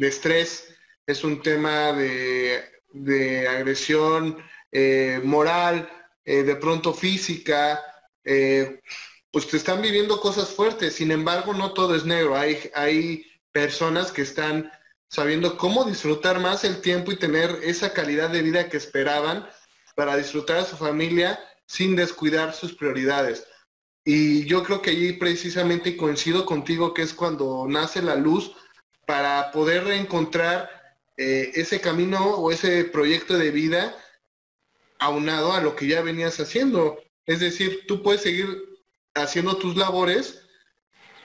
estrés, 0.01 0.75
es 1.09 1.25
un 1.25 1.41
tema 1.41 1.93
de, 1.95 3.49
agresión 3.49 4.37
eh, 4.71 5.21
moral, 5.25 5.89
eh, 6.23 6.43
de 6.43 6.55
pronto 6.57 6.93
física, 6.93 7.83
eh, 8.25 8.83
pues 9.31 9.49
te 9.49 9.57
están 9.57 9.81
viviendo 9.81 10.21
cosas 10.21 10.51
fuertes. 10.51 10.97
Sin 10.97 11.11
embargo, 11.11 11.55
no 11.55 11.73
todo 11.73 11.95
es 11.95 12.05
negro. 12.05 12.37
Hay, 12.37 12.71
hay 12.75 13.25
personas 13.53 14.13
que 14.13 14.21
están 14.21 14.71
sabiendo 15.09 15.57
cómo 15.57 15.85
disfrutar 15.85 16.41
más 16.41 16.65
el 16.65 16.83
tiempo 16.83 17.11
y 17.11 17.17
tener 17.17 17.59
esa 17.63 17.95
calidad 17.95 18.29
de 18.29 18.43
vida 18.43 18.69
que 18.69 18.77
esperaban 18.77 19.49
para 19.95 20.15
disfrutar 20.15 20.59
a 20.59 20.67
su 20.67 20.77
familia 20.77 21.41
sin 21.65 21.97
descuidar 21.97 22.53
sus 22.53 22.75
prioridades. 22.75 23.47
Y 24.05 24.45
yo 24.45 24.63
creo 24.63 24.83
que 24.83 24.91
allí 24.91 25.15
precisamente 25.15 25.97
coincido 25.97 26.45
contigo 26.45 26.93
que 26.93 27.01
es 27.03 27.15
cuando 27.15 27.65
nace 27.67 28.03
la 28.03 28.15
luz 28.15 28.53
para 29.07 29.51
poder 29.53 29.85
reencontrar 29.85 30.78
eh, 31.19 31.53
ese 31.55 31.81
camino 31.81 32.37
o 32.37 32.51
ese 32.51 32.85
proyecto 32.85 33.37
de 33.37 33.51
vida 33.51 33.95
aunado 34.99 35.53
a 35.53 35.61
lo 35.61 35.77
que 35.77 35.87
ya 35.87 36.01
venías 36.01 36.41
haciendo. 36.41 37.03
Es 37.27 37.41
decir, 37.41 37.85
tú 37.87 38.03
puedes 38.03 38.23
seguir 38.23 38.47
haciendo 39.15 39.57
tus 39.57 39.77
labores, 39.77 40.43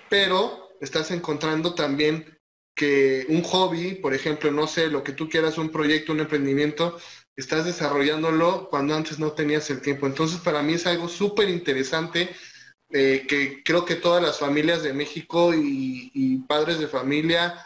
pero 0.09 0.69
estás 0.81 1.12
encontrando 1.12 1.75
también 1.75 2.38
que 2.75 3.25
un 3.29 3.43
hobby, 3.43 3.95
por 3.95 4.13
ejemplo, 4.13 4.51
no 4.51 4.67
sé, 4.67 4.88
lo 4.88 5.03
que 5.03 5.13
tú 5.13 5.29
quieras, 5.29 5.57
un 5.57 5.69
proyecto, 5.69 6.12
un 6.12 6.19
emprendimiento, 6.19 7.00
estás 7.35 7.65
desarrollándolo 7.65 8.67
cuando 8.69 8.95
antes 8.95 9.19
no 9.19 9.31
tenías 9.31 9.69
el 9.69 9.81
tiempo. 9.81 10.07
Entonces, 10.07 10.39
para 10.39 10.62
mí 10.62 10.73
es 10.73 10.85
algo 10.88 11.07
súper 11.07 11.50
interesante 11.50 12.29
eh, 12.89 13.25
que 13.27 13.63
creo 13.63 13.85
que 13.85 13.95
todas 13.95 14.21
las 14.21 14.39
familias 14.39 14.83
de 14.83 14.93
México 14.93 15.51
y, 15.53 16.43
padres 16.47 16.77
de 16.77 16.88
familia 16.88 17.65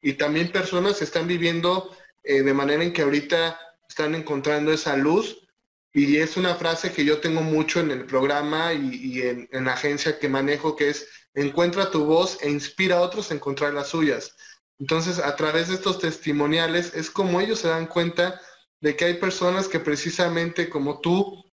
y 0.00 0.14
también 0.14 0.52
personas 0.52 1.02
están 1.02 1.26
viviendo 1.26 1.94
eh, 2.22 2.42
de 2.42 2.54
manera 2.54 2.82
en 2.82 2.92
que 2.92 3.02
ahorita 3.02 3.58
están 3.88 4.14
encontrando 4.14 4.72
esa 4.72 4.96
luz 4.96 5.46
y 5.92 6.18
es 6.18 6.36
una 6.36 6.54
frase 6.56 6.92
que 6.92 7.06
yo 7.06 7.20
tengo 7.20 7.40
mucho 7.40 7.80
en 7.80 7.90
el 7.90 8.04
programa 8.04 8.74
y, 8.74 9.22
en, 9.22 9.48
la 9.64 9.72
agencia 9.72 10.18
que 10.18 10.28
manejo, 10.28 10.76
que 10.76 10.90
es, 10.90 11.08
encuentra 11.32 11.90
tu 11.90 12.04
voz 12.04 12.36
e 12.42 12.50
inspira 12.50 12.96
a 12.96 13.00
otros 13.00 13.30
a 13.30 13.34
encontrar 13.34 13.72
las 13.72 13.88
suyas. 13.88 14.36
Entonces, 14.78 15.18
a 15.18 15.34
través 15.36 15.68
de 15.68 15.76
estos 15.76 15.98
testimoniales, 15.98 16.92
es 16.94 17.10
como 17.10 17.40
ellos 17.40 17.60
se 17.60 17.68
dan 17.68 17.86
cuenta 17.86 18.38
de 18.82 18.94
que 18.94 19.06
hay 19.06 19.14
personas 19.14 19.68
que 19.68 19.80
precisamente 19.80 20.68
como 20.68 21.00
tú 21.00 21.50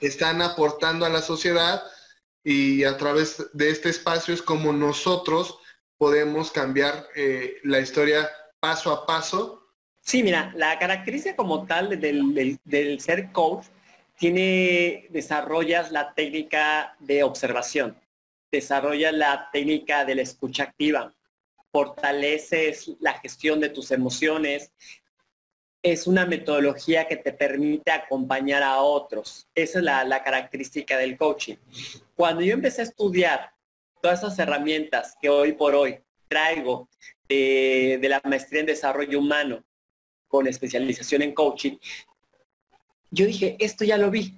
están 0.00 0.42
aportando 0.42 1.06
a 1.06 1.08
la 1.08 1.22
sociedad 1.22 1.82
y 2.44 2.84
a 2.84 2.98
través 2.98 3.42
de 3.54 3.70
este 3.70 3.88
espacio 3.88 4.34
es 4.34 4.42
como 4.42 4.74
nosotros 4.74 5.58
podemos 6.02 6.50
cambiar 6.50 7.06
eh, 7.14 7.58
la 7.62 7.78
historia 7.78 8.28
paso 8.58 8.90
a 8.90 9.06
paso 9.06 9.62
Sí, 10.00 10.24
mira, 10.24 10.52
la 10.56 10.76
característica 10.76 11.36
como 11.36 11.64
tal 11.64 12.00
del, 12.00 13.00
ser 13.00 13.30
coach 13.30 13.66
tiene, 14.18 15.06
desarrollas 15.10 15.92
la 15.92 16.12
técnica 16.12 16.96
de 16.98 17.22
observación, 17.22 17.96
desarrollas 18.50 19.14
la 19.14 19.48
técnica 19.52 20.04
de 20.04 20.16
la 20.16 20.22
escucha 20.22 20.64
activa, 20.64 21.14
fortaleces 21.70 22.90
la 22.98 23.12
gestión 23.20 23.60
de 23.60 23.68
tus 23.68 23.92
emociones, 23.92 24.72
es 25.82 26.08
una 26.08 26.26
metodología 26.26 27.06
que 27.06 27.16
te 27.16 27.32
permite 27.32 27.92
acompañar 27.92 28.64
a 28.64 28.80
otros. 28.80 29.46
Esa 29.54 29.78
es 29.78 29.84
la, 29.84 30.22
característica 30.24 30.98
del 30.98 31.16
coaching. 31.16 31.54
Cuando 32.16 32.42
yo 32.42 32.54
empecé 32.54 32.80
a 32.80 32.84
estudiar 32.86 33.52
todas 34.02 34.18
esas 34.18 34.38
herramientas 34.38 35.16
que 35.22 35.30
hoy 35.30 35.52
por 35.52 35.74
hoy 35.74 36.00
traigo 36.28 36.88
de 37.28 38.06
la 38.10 38.20
maestría 38.24 38.60
en 38.60 38.66
desarrollo 38.66 39.18
humano, 39.18 39.64
con 40.28 40.46
especialización 40.46 41.22
en 41.22 41.32
coaching, 41.32 41.78
yo 43.10 43.26
dije, 43.26 43.56
esto 43.58 43.84
ya 43.84 43.96
lo 43.96 44.10
vi. 44.10 44.34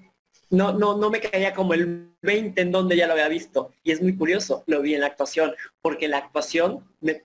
No, 0.50 0.73
no, 0.73 0.97
no 0.97 1.11
me 1.11 1.21
caía 1.21 1.54
como 1.54 1.75
el 1.75 2.11
20 2.23 2.61
en 2.61 2.71
donde 2.71 2.97
ya 2.97 3.06
lo 3.06 3.14
había 3.14 3.28
visto. 3.28 3.73
Y 3.83 3.92
es 3.92 4.02
muy 4.02 4.16
curioso, 4.16 4.62
lo 4.66 4.83
vi 4.83 4.94
en 4.94 5.00
la 5.00 5.06
actuación, 5.06 5.54
porque 5.80 6.06
la 6.06 6.18
actuación 6.18 6.85
me 7.00 7.25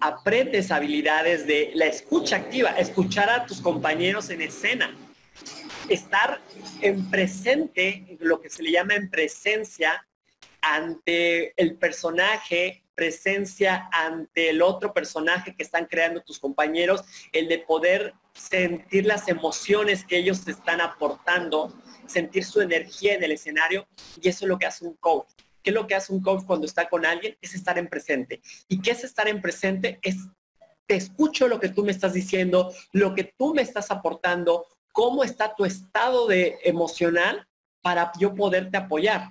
aprendes 0.00 0.70
habilidades 0.70 1.46
de 1.46 1.70
la 1.74 1.86
escucha 1.86 2.36
activa, 2.36 2.70
escuchar 2.70 3.30
a 3.30 3.46
tus 3.46 3.60
compañeros 3.60 4.28
en 4.30 4.42
escena, 4.42 4.94
estar 5.88 6.40
en 6.82 7.08
presente, 7.10 8.18
lo 8.20 8.40
que 8.40 8.50
se 8.50 8.62
le 8.62 8.72
llama 8.72 8.94
en 8.94 9.08
presencia 9.08 10.06
ante 10.74 11.52
el 11.60 11.76
personaje 11.76 12.82
presencia 12.96 13.88
ante 13.92 14.48
el 14.48 14.62
otro 14.62 14.92
personaje 14.92 15.54
que 15.54 15.62
están 15.62 15.84
creando 15.84 16.22
tus 16.22 16.40
compañeros, 16.40 17.04
el 17.30 17.46
de 17.46 17.58
poder 17.58 18.14
sentir 18.32 19.04
las 19.04 19.28
emociones 19.28 20.04
que 20.04 20.16
ellos 20.16 20.48
están 20.48 20.80
aportando, 20.80 21.72
sentir 22.06 22.44
su 22.44 22.60
energía 22.60 23.14
en 23.14 23.22
el 23.22 23.32
escenario, 23.32 23.86
y 24.20 24.28
eso 24.30 24.46
es 24.46 24.48
lo 24.48 24.58
que 24.58 24.66
hace 24.66 24.86
un 24.86 24.94
coach. 24.94 25.28
¿Qué 25.62 25.70
es 25.70 25.74
lo 25.74 25.86
que 25.86 25.94
hace 25.94 26.12
un 26.12 26.22
coach 26.22 26.44
cuando 26.46 26.66
está 26.66 26.88
con 26.88 27.04
alguien? 27.04 27.36
Es 27.40 27.54
estar 27.54 27.76
en 27.76 27.88
presente. 27.88 28.40
¿Y 28.66 28.80
qué 28.80 28.92
es 28.92 29.04
estar 29.04 29.28
en 29.28 29.42
presente? 29.42 29.98
Es 30.02 30.16
te 30.86 30.94
escucho 30.94 31.48
lo 31.48 31.58
que 31.58 31.68
tú 31.68 31.84
me 31.84 31.90
estás 31.90 32.12
diciendo, 32.12 32.72
lo 32.92 33.14
que 33.14 33.24
tú 33.24 33.52
me 33.52 33.62
estás 33.62 33.90
aportando, 33.90 34.64
cómo 34.92 35.24
está 35.24 35.54
tu 35.56 35.64
estado 35.64 36.28
de 36.28 36.58
emocional 36.62 37.48
para 37.82 38.12
yo 38.20 38.34
poderte 38.34 38.76
apoyar. 38.76 39.30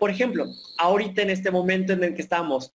Por 0.00 0.10
ejemplo, 0.10 0.46
ahorita 0.78 1.20
en 1.20 1.28
este 1.28 1.50
momento 1.50 1.92
en 1.92 2.02
el 2.02 2.14
que 2.14 2.22
estamos, 2.22 2.72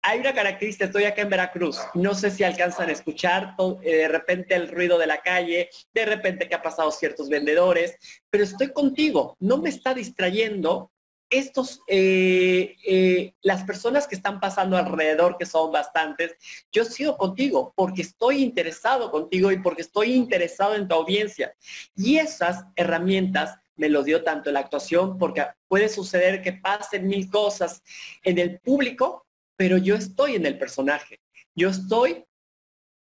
hay 0.00 0.20
una 0.20 0.32
característica, 0.32 0.86
estoy 0.86 1.04
acá 1.04 1.20
en 1.20 1.28
Veracruz, 1.28 1.78
no 1.92 2.14
sé 2.14 2.30
si 2.30 2.42
alcanzan 2.42 2.88
a 2.88 2.92
escuchar 2.92 3.54
eh, 3.82 3.96
de 3.96 4.08
repente 4.08 4.54
el 4.54 4.68
ruido 4.68 4.96
de 4.96 5.06
la 5.06 5.20
calle, 5.20 5.68
de 5.92 6.06
repente 6.06 6.48
que 6.48 6.54
ha 6.54 6.62
pasado 6.62 6.90
ciertos 6.92 7.28
vendedores, 7.28 7.94
pero 8.30 8.42
estoy 8.42 8.72
contigo, 8.72 9.36
no 9.38 9.58
me 9.58 9.68
está 9.68 9.92
distrayendo 9.92 10.90
estos, 11.28 11.82
eh, 11.86 12.74
eh, 12.86 13.34
las 13.42 13.64
personas 13.64 14.08
que 14.08 14.14
están 14.14 14.40
pasando 14.40 14.78
alrededor, 14.78 15.36
que 15.38 15.44
son 15.44 15.70
bastantes, 15.70 16.34
yo 16.72 16.86
sigo 16.86 17.18
contigo 17.18 17.74
porque 17.76 18.00
estoy 18.00 18.42
interesado 18.42 19.10
contigo 19.10 19.52
y 19.52 19.58
porque 19.58 19.82
estoy 19.82 20.14
interesado 20.14 20.74
en 20.74 20.88
tu 20.88 20.94
audiencia. 20.94 21.54
Y 21.94 22.16
esas 22.16 22.64
herramientas 22.76 23.59
me 23.80 23.88
lo 23.88 24.02
dio 24.02 24.22
tanto 24.22 24.52
la 24.52 24.60
actuación, 24.60 25.16
porque 25.16 25.42
puede 25.66 25.88
suceder 25.88 26.42
que 26.42 26.52
pasen 26.52 27.08
mil 27.08 27.30
cosas 27.30 27.82
en 28.22 28.38
el 28.38 28.60
público, 28.60 29.26
pero 29.56 29.78
yo 29.78 29.94
estoy 29.94 30.34
en 30.34 30.44
el 30.44 30.58
personaje. 30.58 31.18
Yo 31.54 31.70
estoy 31.70 32.26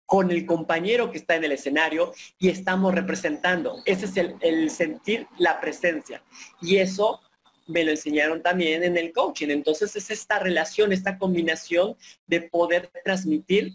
con 0.06 0.32
el 0.32 0.46
compañero 0.46 1.12
que 1.12 1.18
está 1.18 1.36
en 1.36 1.44
el 1.44 1.52
escenario 1.52 2.14
y 2.40 2.48
estamos 2.48 2.96
representando. 2.96 3.82
Ese 3.86 4.06
es 4.06 4.16
el, 4.16 4.70
sentir 4.70 5.28
la 5.38 5.60
presencia. 5.60 6.24
Y 6.62 6.78
eso 6.78 7.20
me 7.68 7.84
lo 7.84 7.92
enseñaron 7.92 8.42
también 8.42 8.86
en 8.86 8.96
el 8.96 9.12
coaching. 9.12 9.50
Entonces 9.50 9.94
es 9.98 10.10
esta 10.10 10.40
relación, 10.40 10.94
esta 10.94 11.18
combinación 11.18 11.98
de 12.28 12.44
poder 12.44 12.90
transmitir 13.04 13.74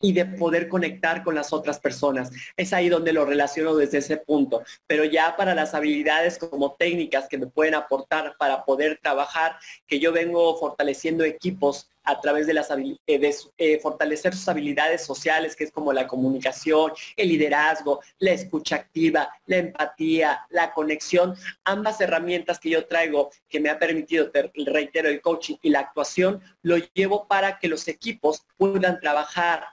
y 0.00 0.12
de 0.12 0.24
poder 0.24 0.68
conectar 0.68 1.22
con 1.22 1.34
las 1.34 1.52
otras 1.52 1.78
personas. 1.78 2.30
Es 2.56 2.72
ahí 2.72 2.88
donde 2.88 3.12
lo 3.12 3.24
relaciono 3.24 3.74
desde 3.76 3.98
ese 3.98 4.16
punto. 4.16 4.62
Pero 4.86 5.04
ya 5.04 5.36
para 5.36 5.54
las 5.54 5.74
habilidades 5.74 6.38
como 6.38 6.74
técnicas 6.74 7.28
que 7.28 7.38
me 7.38 7.46
pueden 7.46 7.74
aportar 7.74 8.34
para 8.38 8.64
poder 8.64 8.98
trabajar, 9.02 9.56
que 9.86 10.00
yo 10.00 10.12
vengo 10.12 10.56
fortaleciendo 10.58 11.24
equipos 11.24 11.90
a 12.04 12.20
través 12.20 12.46
de, 12.46 12.54
las, 12.54 12.70
eh, 12.70 13.32
eh, 13.58 13.78
fortalecer 13.80 14.34
sus 14.34 14.48
habilidades 14.48 15.04
sociales, 15.04 15.54
que 15.54 15.64
es 15.64 15.70
como 15.70 15.92
la 15.92 16.06
comunicación, 16.06 16.92
el 17.16 17.28
liderazgo, 17.28 18.00
la 18.18 18.32
escucha 18.32 18.76
activa, 18.76 19.30
la 19.46 19.58
empatía, 19.58 20.40
la 20.50 20.72
conexión, 20.72 21.36
ambas 21.64 22.00
herramientas 22.00 22.58
que 22.58 22.70
yo 22.70 22.86
traigo 22.86 23.30
que 23.48 23.60
me 23.60 23.68
ha 23.68 23.78
permitido, 23.78 24.30
reitero, 24.66 25.08
el 25.08 25.20
coaching 25.20 25.56
y 25.62 25.70
la 25.70 25.80
actuación, 25.80 26.42
lo 26.62 26.76
llevo 26.94 27.28
para 27.28 27.58
que 27.58 27.68
los 27.68 27.86
equipos 27.86 28.46
puedan 28.56 28.98
trabajar, 29.00 29.64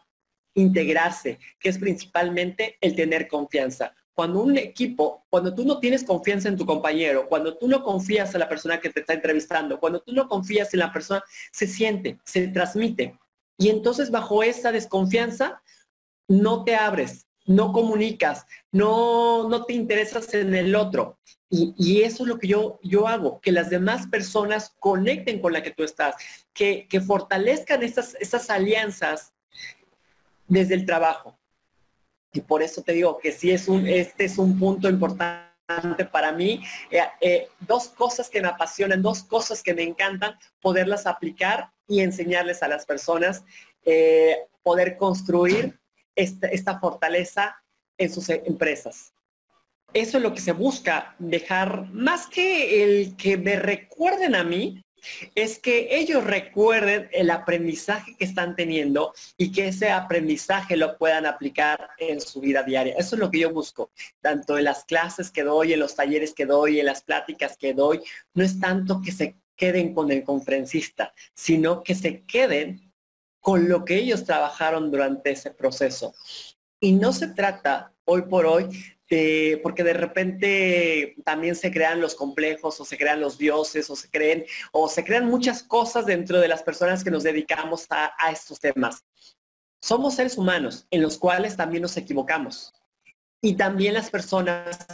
integrarse, 0.58 1.40
que 1.60 1.70
es 1.70 1.78
principalmente 1.78 2.78
el 2.82 2.96
tener 2.96 3.28
confianza 3.28 3.94
cuando 4.18 4.42
un 4.42 4.58
equipo, 4.58 5.28
cuando 5.30 5.54
tú 5.54 5.64
no 5.64 5.80
tienes 5.80 6.04
confianza 6.04 6.50
en 6.50 6.58
tu 6.58 6.66
compañero, 6.66 7.28
cuando 7.30 7.56
tú 7.56 7.68
no 7.68 7.84
confías 7.84 8.34
en 8.34 8.40
la 8.40 8.50
persona 8.50 8.80
que 8.80 8.90
te 8.90 9.02
está 9.02 9.14
entrevistando, 9.14 9.80
cuando 9.80 10.00
tú 10.00 10.12
no 10.12 10.28
confías 10.28 10.74
en 10.74 10.80
la 10.80 10.92
persona, 10.92 11.24
se 11.52 11.68
siente, 11.68 12.18
se 12.26 12.48
transmite. 12.48 13.16
Y 13.60 13.70
entonces 13.70 14.10
bajo 14.10 14.42
esa 14.42 14.72
desconfianza, 14.72 15.62
no 16.28 16.64
te 16.64 16.76
abres, 16.76 17.28
no 17.46 17.72
comunicas, 17.72 18.48
no, 18.72 19.48
no 19.50 19.66
te 19.66 19.74
interesas 19.74 20.34
en 20.34 20.56
el 20.56 20.76
otro. 20.76 21.20
Y, 21.52 22.02
eso 22.02 22.24
es 22.24 22.30
lo 22.30 22.40
que 22.40 22.48
yo, 22.48 22.80
yo 22.82 23.08
hago, 23.08 23.40
que 23.40 23.52
las 23.52 23.70
demás 23.70 24.08
personas 24.08 24.74
conecten 24.80 25.40
con 25.40 25.54
la 25.54 25.62
que 25.62 25.72
tú 25.72 25.84
estás, 25.84 26.16
que, 26.54 26.88
que 26.90 27.02
fortalezcan 27.02 27.84
estas, 27.84 28.16
estas 28.20 28.50
alianzas 28.50 29.32
desde 30.48 30.76
el 30.76 30.86
trabajo. 30.86 31.38
Y 32.34 32.42
por 32.42 32.62
eso 32.62 32.82
te 32.82 32.94
digo 32.94 33.18
que 33.18 33.32
sí 33.32 33.52
es 33.52 33.68
un, 33.68 33.88
este 33.88 34.26
es 34.26 34.38
un 34.38 34.60
punto 34.60 34.90
importante 34.90 35.48
para 36.12 36.32
mí. 36.32 36.64
Eh, 36.92 37.02
eh, 37.22 37.48
dos 37.60 37.90
cosas 37.90 38.30
que 38.30 38.42
me 38.42 38.48
apasionan, 38.48 39.02
dos 39.02 39.24
cosas 39.24 39.62
que 39.62 39.74
me 39.74 39.84
encantan, 39.84 40.38
poderlas 40.62 41.06
aplicar 41.06 41.72
y 41.88 42.02
enseñarles 42.02 42.64
a 42.64 42.68
las 42.68 42.86
personas, 42.86 43.44
eh, 43.86 44.38
poder 44.64 44.98
construir 44.98 45.80
esta, 46.16 46.48
esta 46.48 46.80
fortaleza 46.80 47.62
en 47.98 48.12
sus 48.12 48.30
empresas. 48.30 49.14
Eso 49.94 50.18
es 50.18 50.24
lo 50.24 50.34
que 50.34 50.42
se 50.42 50.52
busca, 50.52 51.16
dejar 51.18 51.90
más 51.92 52.28
que 52.28 52.84
el 52.84 53.16
que 53.16 53.38
me 53.38 53.56
recuerden 53.56 54.36
a 54.36 54.44
mí, 54.44 54.84
es 55.36 55.60
que 55.60 55.98
ellos 55.98 56.24
recuerden 56.24 57.10
el 57.12 57.30
aprendizaje 57.30 58.16
que 58.18 58.26
están 58.26 58.56
teniendo 58.56 59.14
y 59.38 59.52
que 59.52 59.68
ese 59.68 59.92
aprendizaje 59.92 60.78
lo 60.78 60.98
puedan 60.98 61.26
aplicar 61.26 61.90
en 61.98 62.22
su 62.22 62.42
vida 62.42 62.64
diaria. 62.64 62.96
Eso 62.98 63.16
es 63.16 63.20
lo 63.20 63.32
que 63.32 63.40
yo 63.40 63.52
busco, 63.52 63.92
tanto 64.22 64.58
en 64.58 64.66
las 64.66 64.86
clases 64.86 65.32
que 65.32 65.44
doy, 65.44 65.74
en 65.74 65.80
los 65.80 65.96
talleres 65.96 66.34
que 66.34 66.46
doy, 66.46 66.80
en 66.80 66.86
las 66.86 67.04
pláticas 67.04 67.58
que 67.58 67.74
doy. 67.74 68.02
No 68.34 68.44
es 68.44 68.60
tanto 68.60 69.02
que 69.02 69.12
se 69.12 69.38
queden 69.56 69.94
con 69.94 70.12
el 70.12 70.24
conferencista, 70.24 71.14
sino 71.34 71.84
que 71.84 71.96
se 71.96 72.24
queden 72.24 72.94
con 73.40 73.70
lo 73.70 73.86
que 73.86 73.96
ellos 73.96 74.26
trabajaron 74.26 74.92
durante 74.92 75.32
ese 75.32 75.52
proceso. 75.52 76.14
Y 76.80 76.94
no 76.94 77.14
se 77.14 77.28
trata 77.30 77.94
hoy 78.06 78.24
por 78.24 78.46
hoy 78.46 78.70
porque 79.64 79.84
de 79.84 79.94
repente 79.94 81.16
también 81.24 81.56
se 81.56 81.72
crean 81.72 82.02
los 82.02 82.14
complejos 82.14 82.80
o 82.82 82.86
se 82.86 82.98
crean 82.98 83.22
los 83.22 83.38
dioses 83.38 83.90
o 83.90 83.96
se 83.96 84.10
creen 84.10 84.46
o 84.74 84.90
se 84.90 85.06
crean 85.06 85.26
muchas 85.26 85.64
cosas 85.64 86.06
dentro 86.06 86.40
de 86.40 86.48
las 86.50 86.62
personas 86.62 87.04
que 87.04 87.12
nos 87.12 87.24
dedicamos 87.24 87.88
a, 87.90 88.32
estos 88.32 88.60
temas. 88.60 89.06
Somos 89.82 90.16
seres 90.16 90.38
humanos 90.38 90.88
en 90.92 91.02
los 91.02 91.18
cuales 91.18 91.56
también 91.56 91.84
nos 91.84 91.96
equivocamos. 91.96 92.74
Y 93.42 93.56
también 93.56 93.94
las 93.94 94.10
personas 94.10 94.86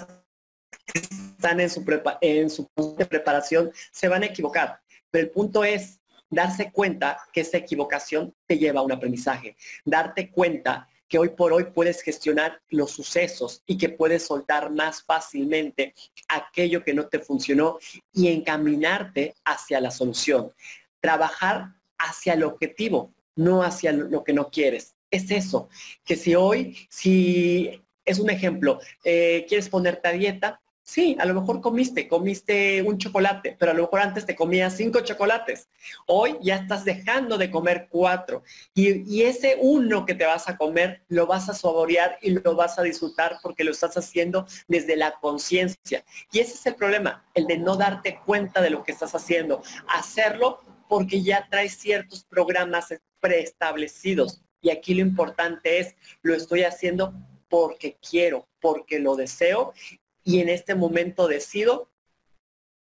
que 0.86 1.00
están 1.00 1.60
en 1.60 1.70
su, 1.70 1.84
en 2.22 2.50
su 2.50 2.70
preparación 3.10 3.72
se 3.92 4.08
van 4.10 4.22
a 4.24 4.28
equivocar. 4.28 4.80
Pero 5.10 5.26
el 5.26 5.32
punto 5.32 5.64
es 5.64 6.02
darse 6.30 6.72
cuenta 6.72 7.18
que 7.32 7.42
esa 7.42 7.58
equivocación 7.58 8.36
te 8.46 8.58
lleva 8.58 8.82
a 8.82 8.84
un 8.84 8.92
aprendizaje. 8.92 9.56
Darte 9.86 10.30
cuenta 10.30 10.88
que 11.14 11.20
hoy 11.20 11.30
por 11.30 11.54
hoy 11.54 11.66
puedes 11.66 12.02
gestionar 12.02 12.60
los 12.70 12.90
sucesos 12.90 13.62
y 13.68 13.78
que 13.78 13.90
puedes 13.90 14.26
soltar 14.26 14.72
más 14.72 15.04
fácilmente 15.04 15.94
aquello 16.28 16.84
que 16.84 16.96
no 16.96 17.08
te 17.08 17.20
funcionó 17.20 17.78
y 18.12 18.30
encaminarte 18.30 19.36
hacia 19.46 19.80
la 19.80 19.92
solución. 19.92 20.52
Trabajar 21.00 21.76
hacia 22.00 22.34
el 22.34 22.44
objetivo, 22.44 23.14
no 23.36 23.62
hacia 23.62 23.92
lo 23.92 24.24
que 24.24 24.34
no 24.34 24.50
quieres. 24.50 24.96
Es 25.12 25.30
eso, 25.30 25.70
que 26.04 26.16
si 26.16 26.34
hoy, 26.34 26.76
si 26.90 27.80
es 28.04 28.18
un 28.18 28.32
ejemplo, 28.32 28.80
eh, 29.04 29.46
quieres 29.48 29.70
ponerte 29.70 30.08
a 30.08 30.14
dieta, 30.14 30.63
Sí, 30.86 31.16
a 31.18 31.26
lo 31.26 31.34
mejor 31.34 31.62
comiste, 31.62 32.10
comiste 32.10 32.82
un 32.82 32.98
chocolate, 32.98 33.56
pero 33.58 33.72
a 33.72 33.74
lo 33.74 33.84
mejor 33.84 34.02
antes 34.02 34.26
te 34.26 34.36
comías 34.36 34.76
cinco 34.76 35.00
chocolates. 35.00 35.70
Hoy 36.08 36.38
ya 36.42 36.58
estás 36.58 36.84
dejando 36.84 37.38
de 37.38 37.50
comer 37.50 37.88
cuatro. 37.90 38.44
Y, 38.76 39.22
ese 39.24 39.58
uno 39.62 40.06
que 40.06 40.14
te 40.14 40.26
vas 40.26 40.50
a 40.50 40.58
comer 40.58 41.02
lo 41.08 41.26
vas 41.26 41.48
a 41.48 41.54
saborear 41.54 42.18
y 42.22 42.32
lo 42.32 42.56
vas 42.56 42.78
a 42.78 42.84
disfrutar 42.84 43.38
porque 43.42 43.64
lo 43.64 43.72
estás 43.72 43.96
haciendo 43.96 44.46
desde 44.68 44.98
la 44.98 45.14
conciencia. 45.22 46.04
Y 46.34 46.40
ese 46.40 46.56
es 46.56 46.66
el 46.66 46.76
problema, 46.76 47.26
el 47.34 47.48
de 47.48 47.58
no 47.58 47.78
darte 47.78 48.20
cuenta 48.26 48.62
de 48.62 48.70
lo 48.70 48.84
que 48.84 48.92
estás 48.92 49.16
haciendo. 49.16 49.64
Hacerlo 49.88 50.60
porque 50.90 51.24
ya 51.24 51.48
traes 51.50 51.78
ciertos 51.78 52.26
programas 52.26 52.94
preestablecidos. 53.22 54.42
Y 54.62 54.70
aquí 54.70 54.94
lo 54.94 55.02
importante 55.02 55.80
es, 55.80 55.96
lo 56.22 56.36
estoy 56.36 56.64
haciendo 56.64 57.14
porque 57.48 57.98
quiero, 58.02 58.48
porque 58.60 59.00
lo 59.00 59.16
deseo 59.16 59.74
y 60.24 60.40
en 60.40 60.50
este 60.50 60.76
momento 60.76 61.28
decido 61.28 61.90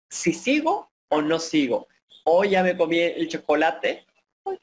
si 0.09 0.33
sigo 0.33 0.91
o 1.09 1.23
no 1.23 1.39
sigo. 1.39 1.89
Hoy 2.25 2.51
ya 2.51 2.63
me 2.63 2.77
comí 2.77 2.99
el 3.01 3.29
chocolate, 3.29 4.07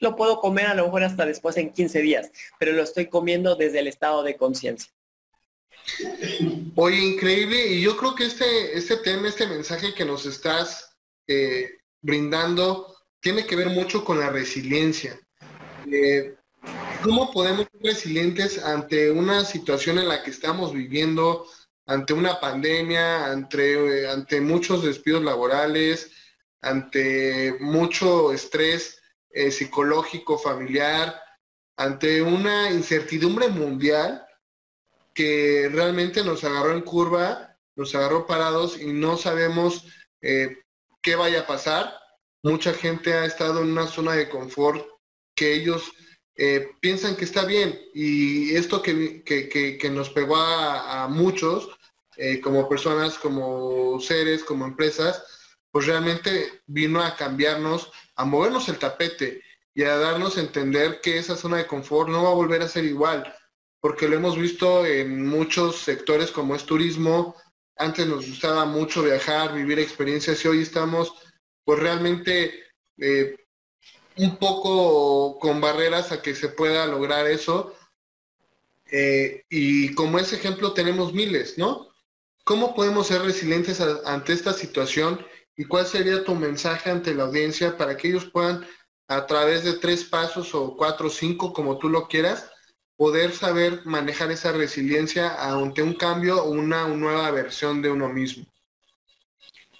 lo 0.00 0.16
puedo 0.16 0.40
comer 0.40 0.66
a 0.66 0.74
lo 0.74 0.84
mejor 0.84 1.04
hasta 1.04 1.26
después 1.26 1.56
en 1.56 1.72
15 1.72 2.00
días, 2.00 2.30
pero 2.58 2.72
lo 2.72 2.82
estoy 2.82 3.06
comiendo 3.06 3.56
desde 3.56 3.80
el 3.80 3.88
estado 3.88 4.22
de 4.22 4.36
conciencia. 4.36 4.92
Oye, 6.76 6.98
increíble, 6.98 7.66
y 7.66 7.82
yo 7.82 7.96
creo 7.96 8.14
que 8.14 8.24
este, 8.24 8.76
este 8.76 8.96
tema, 8.98 9.28
este 9.28 9.46
mensaje 9.46 9.94
que 9.94 10.04
nos 10.04 10.24
estás 10.24 10.96
eh, 11.26 11.78
brindando, 12.00 12.96
tiene 13.20 13.46
que 13.46 13.56
ver 13.56 13.68
mucho 13.68 14.04
con 14.04 14.18
la 14.18 14.30
resiliencia. 14.30 15.18
Eh, 15.90 16.34
¿Cómo 17.02 17.30
podemos 17.32 17.66
ser 17.70 17.82
resilientes 17.82 18.62
ante 18.64 19.10
una 19.10 19.44
situación 19.44 19.98
en 19.98 20.08
la 20.08 20.22
que 20.22 20.30
estamos 20.30 20.72
viviendo, 20.72 21.46
ante 21.86 22.12
una 22.12 22.40
pandemia, 22.40 23.26
ante, 23.26 24.08
ante 24.08 24.40
muchos 24.40 24.82
despidos 24.82 25.22
laborales, 25.22 26.10
ante 26.62 27.56
mucho 27.60 28.32
estrés 28.32 29.00
eh, 29.30 29.50
psicológico, 29.50 30.38
familiar, 30.38 31.20
ante 31.76 32.22
una 32.22 32.70
incertidumbre 32.70 33.48
mundial 33.48 34.26
que 35.12 35.68
realmente 35.72 36.24
nos 36.24 36.42
agarró 36.44 36.72
en 36.72 36.82
curva, 36.82 37.56
nos 37.76 37.94
agarró 37.94 38.26
parados 38.26 38.80
y 38.80 38.92
no 38.92 39.16
sabemos 39.16 39.86
eh, 40.22 40.62
qué 41.02 41.16
vaya 41.16 41.40
a 41.40 41.46
pasar. 41.46 41.94
Mucha 42.42 42.72
gente 42.72 43.12
ha 43.12 43.24
estado 43.24 43.62
en 43.62 43.72
una 43.72 43.86
zona 43.86 44.12
de 44.12 44.28
confort 44.28 44.86
que 45.34 45.54
ellos 45.54 45.92
eh, 46.36 46.70
piensan 46.80 47.16
que 47.16 47.24
está 47.24 47.44
bien. 47.44 47.78
Y 47.94 48.54
esto 48.54 48.82
que, 48.82 49.90
nos 49.92 50.10
pegó 50.10 50.36
a, 50.36 51.06
muchos 51.08 51.68
eh, 52.16 52.40
como 52.40 52.68
personas, 52.68 53.18
como 53.18 54.00
seres, 54.00 54.44
como 54.44 54.64
empresas, 54.64 55.22
pues 55.70 55.86
realmente 55.86 56.62
vino 56.66 57.02
a 57.02 57.16
cambiarnos, 57.16 57.90
a 58.16 58.24
movernos 58.24 58.68
el 58.68 58.78
tapete 58.78 59.42
y 59.74 59.82
a 59.82 59.96
darnos 59.96 60.36
a 60.36 60.40
entender 60.40 61.00
que 61.00 61.18
esa 61.18 61.36
zona 61.36 61.56
de 61.58 61.66
confort 61.66 62.08
no 62.08 62.22
va 62.22 62.30
a 62.30 62.34
volver 62.34 62.62
a 62.62 62.68
ser 62.68 62.84
igual, 62.84 63.34
porque 63.80 64.08
lo 64.08 64.16
hemos 64.16 64.38
visto 64.38 64.86
en 64.86 65.26
muchos 65.26 65.78
sectores 65.78 66.30
como 66.30 66.54
es 66.54 66.64
turismo, 66.64 67.34
antes 67.76 68.06
nos 68.06 68.28
gustaba 68.28 68.64
mucho 68.64 69.02
viajar, 69.02 69.52
vivir 69.52 69.80
experiencias 69.80 70.44
y 70.44 70.48
hoy 70.48 70.62
estamos 70.62 71.12
pues 71.64 71.80
realmente 71.80 72.54
eh, 72.98 73.34
un 74.16 74.36
poco 74.36 75.38
con 75.38 75.60
barreras 75.60 76.12
a 76.12 76.22
que 76.22 76.34
se 76.34 76.48
pueda 76.48 76.86
lograr 76.86 77.26
eso. 77.26 77.74
Eh, 78.90 79.44
y 79.48 79.94
como 79.94 80.18
ese 80.18 80.36
ejemplo 80.36 80.72
tenemos 80.72 81.12
miles, 81.12 81.58
¿no? 81.58 81.88
¿Cómo 82.44 82.74
podemos 82.74 83.06
ser 83.06 83.22
resilientes 83.22 83.80
ante 83.80 84.32
esta 84.32 84.52
situación 84.52 85.24
y 85.56 85.64
cuál 85.64 85.86
sería 85.86 86.24
tu 86.24 86.34
mensaje 86.34 86.90
ante 86.90 87.14
la 87.14 87.24
audiencia 87.24 87.76
para 87.76 87.96
que 87.96 88.08
ellos 88.08 88.26
puedan, 88.26 88.66
a 89.08 89.26
través 89.26 89.64
de 89.64 89.74
tres 89.74 90.04
pasos 90.04 90.54
o 90.54 90.76
cuatro 90.76 91.08
o 91.08 91.10
cinco, 91.10 91.52
como 91.52 91.78
tú 91.78 91.88
lo 91.88 92.08
quieras, 92.08 92.50
poder 92.96 93.32
saber 93.32 93.82
manejar 93.84 94.30
esa 94.30 94.52
resiliencia 94.52 95.34
ante 95.42 95.82
un 95.82 95.94
cambio 95.94 96.42
o 96.42 96.50
una 96.50 96.86
nueva 96.88 97.30
versión 97.30 97.82
de 97.82 97.90
uno 97.90 98.08
mismo? 98.08 98.44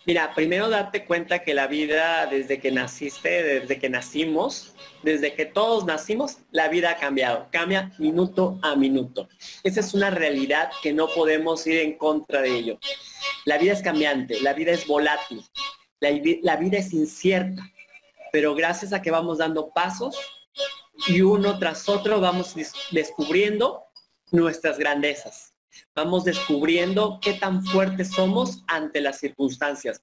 Mira, 0.06 0.34
primero 0.34 0.68
darte 0.68 1.06
cuenta 1.06 1.38
que 1.38 1.54
la 1.54 1.66
vida 1.66 2.26
desde 2.26 2.60
que 2.60 2.70
naciste, 2.70 3.42
desde 3.42 3.78
que 3.78 3.88
nacimos, 3.88 4.74
desde 5.02 5.34
que 5.34 5.46
todos 5.46 5.86
nacimos, 5.86 6.38
la 6.50 6.68
vida 6.68 6.90
ha 6.90 6.96
cambiado, 6.96 7.48
cambia 7.50 7.90
minuto 7.98 8.58
a 8.60 8.76
minuto. 8.76 9.28
Esa 9.62 9.80
es 9.80 9.94
una 9.94 10.10
realidad 10.10 10.70
que 10.82 10.92
no 10.92 11.08
podemos 11.08 11.66
ir 11.66 11.78
en 11.78 11.96
contra 11.96 12.42
de 12.42 12.54
ello. 12.54 12.78
La 13.46 13.56
vida 13.56 13.72
es 13.72 13.80
cambiante, 13.80 14.40
la 14.40 14.52
vida 14.52 14.72
es 14.72 14.86
volátil, 14.86 15.42
la, 16.00 16.56
vida 16.56 16.78
es 16.78 16.92
incierta, 16.92 17.62
pero 18.30 18.54
gracias 18.54 18.92
a 18.92 19.00
que 19.00 19.10
vamos 19.10 19.38
dando 19.38 19.70
pasos 19.70 20.18
y 21.06 21.22
uno 21.22 21.58
tras 21.58 21.88
otro 21.88 22.20
vamos 22.20 22.54
descubriendo 22.90 23.84
nuestras 24.30 24.78
grandezas. 24.78 25.53
Vamos 25.94 26.24
descubriendo 26.24 27.18
qué 27.20 27.34
tan 27.34 27.64
fuertes 27.64 28.10
somos 28.10 28.62
ante 28.66 29.00
las 29.00 29.18
circunstancias. 29.18 30.02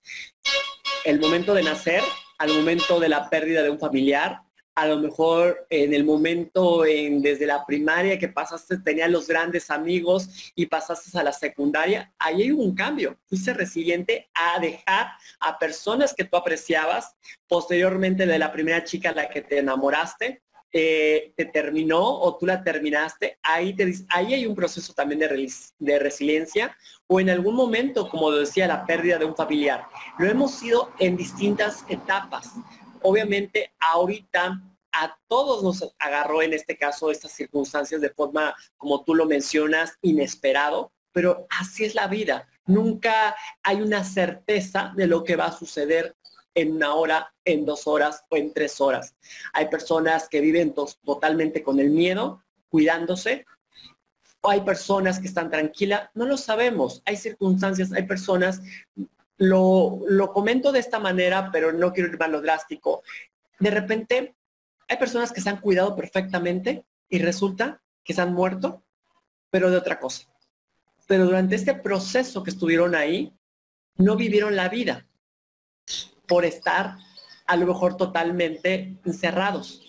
El 1.03 1.19
momento 1.19 1.53
de 1.53 1.63
nacer, 1.63 2.03
al 2.37 2.53
momento 2.53 2.99
de 2.99 3.09
la 3.09 3.29
pérdida 3.29 3.63
de 3.63 3.69
un 3.69 3.79
familiar, 3.79 4.41
a 4.75 4.87
lo 4.87 4.97
mejor 4.97 5.67
en 5.69 5.93
el 5.93 6.03
momento 6.03 6.85
en, 6.85 7.21
desde 7.21 7.45
la 7.45 7.65
primaria 7.65 8.17
que 8.17 8.29
pasaste, 8.29 8.77
tenías 8.77 9.09
los 9.09 9.27
grandes 9.27 9.69
amigos 9.69 10.51
y 10.55 10.65
pasaste 10.65 11.17
a 11.17 11.23
la 11.23 11.33
secundaria, 11.33 12.13
ahí 12.17 12.43
hay 12.43 12.51
un 12.51 12.73
cambio. 12.73 13.17
Fuiste 13.25 13.53
resiliente 13.53 14.29
a 14.33 14.59
dejar 14.59 15.07
a 15.39 15.59
personas 15.59 16.13
que 16.13 16.23
tú 16.23 16.37
apreciabas, 16.37 17.15
posteriormente 17.47 18.25
de 18.25 18.39
la 18.39 18.51
primera 18.51 18.83
chica 18.83 19.09
a 19.09 19.15
la 19.15 19.29
que 19.29 19.41
te 19.41 19.59
enamoraste, 19.59 20.41
te 20.71 21.33
terminó 21.51 22.01
o 22.01 22.37
tú 22.37 22.45
la 22.45 22.63
terminaste, 22.63 23.37
ahí, 23.43 23.75
te, 23.75 23.93
ahí 24.09 24.33
hay 24.33 24.45
un 24.45 24.55
proceso 24.55 24.93
también 24.93 25.19
de, 25.19 25.51
de 25.79 25.99
resiliencia 25.99 26.75
o 27.07 27.19
en 27.19 27.29
algún 27.29 27.55
momento, 27.55 28.09
como 28.09 28.31
decía, 28.31 28.67
la 28.67 28.85
pérdida 28.85 29.17
de 29.17 29.25
un 29.25 29.35
familiar. 29.35 29.85
Lo 30.17 30.27
hemos 30.27 30.51
sido 30.51 30.91
en 30.99 31.17
distintas 31.17 31.83
etapas 31.89 32.53
obviamente 33.01 33.73
ahorita 33.79 34.61
a 34.93 35.17
todos 35.27 35.63
nos 35.63 35.93
agarró 35.99 36.41
en 36.41 36.53
este 36.53 36.77
caso 36.77 37.11
estas 37.11 37.31
circunstancias 37.31 38.01
de 38.01 38.09
forma, 38.09 38.55
como 38.77 39.03
tú 39.03 39.15
lo 39.15 39.25
mencionas, 39.25 39.97
inesperado, 40.01 40.91
pero 41.13 41.47
así 41.49 41.85
es 41.85 41.95
la 41.95 42.07
vida. 42.07 42.47
Nunca 42.65 43.35
hay 43.63 43.81
una 43.81 44.03
certeza 44.03 44.91
de 44.95 45.07
lo 45.07 45.23
que 45.23 45.35
va 45.35 45.45
a 45.45 45.57
suceder 45.57 46.15
en 46.53 46.73
una 46.73 46.95
hora, 46.95 47.33
en 47.45 47.65
dos 47.65 47.87
horas 47.87 48.25
o 48.29 48.35
en 48.35 48.53
tres 48.53 48.81
horas. 48.81 49.15
Hay 49.53 49.69
personas 49.69 50.27
que 50.29 50.41
viven 50.41 50.73
totalmente 50.73 51.63
con 51.63 51.79
el 51.79 51.89
miedo, 51.89 52.43
cuidándose, 52.69 53.45
o 54.41 54.49
hay 54.49 54.61
personas 54.61 55.19
que 55.19 55.27
están 55.27 55.49
tranquilas, 55.49 56.09
no 56.13 56.25
lo 56.25 56.37
sabemos. 56.37 57.01
Hay 57.05 57.15
circunstancias, 57.15 57.91
hay 57.91 58.03
personas 58.03 58.61
lo, 59.37 60.31
comento 60.33 60.71
de 60.71 60.79
esta 60.79 60.99
manera, 60.99 61.49
pero 61.51 61.71
no 61.71 61.93
quiero 61.93 62.13
ir 62.13 62.21
a 62.21 62.27
lo 62.27 62.41
drástico. 62.41 63.03
De 63.59 63.71
repente, 63.71 64.35
hay 64.87 64.97
personas 64.97 65.31
que 65.31 65.41
se 65.41 65.49
han 65.49 65.61
cuidado 65.61 65.95
perfectamente 65.95 66.85
y 67.09 67.19
resulta 67.19 67.81
que 68.03 68.13
se 68.13 68.21
han 68.21 68.33
muerto, 68.33 68.83
pero 69.49 69.69
de 69.69 69.77
otra 69.77 69.99
cosa. 69.99 70.27
Pero 71.07 71.25
durante 71.25 71.55
este 71.55 71.73
proceso 71.73 72.43
que 72.43 72.51
estuvieron 72.51 72.95
ahí, 72.95 73.33
no 73.95 74.15
vivieron 74.15 74.55
la 74.55 74.69
vida 74.69 75.07
por 76.31 76.45
estar 76.45 76.95
a 77.45 77.57
lo 77.57 77.65
mejor 77.67 77.97
totalmente 77.97 78.95
encerrados. 79.03 79.81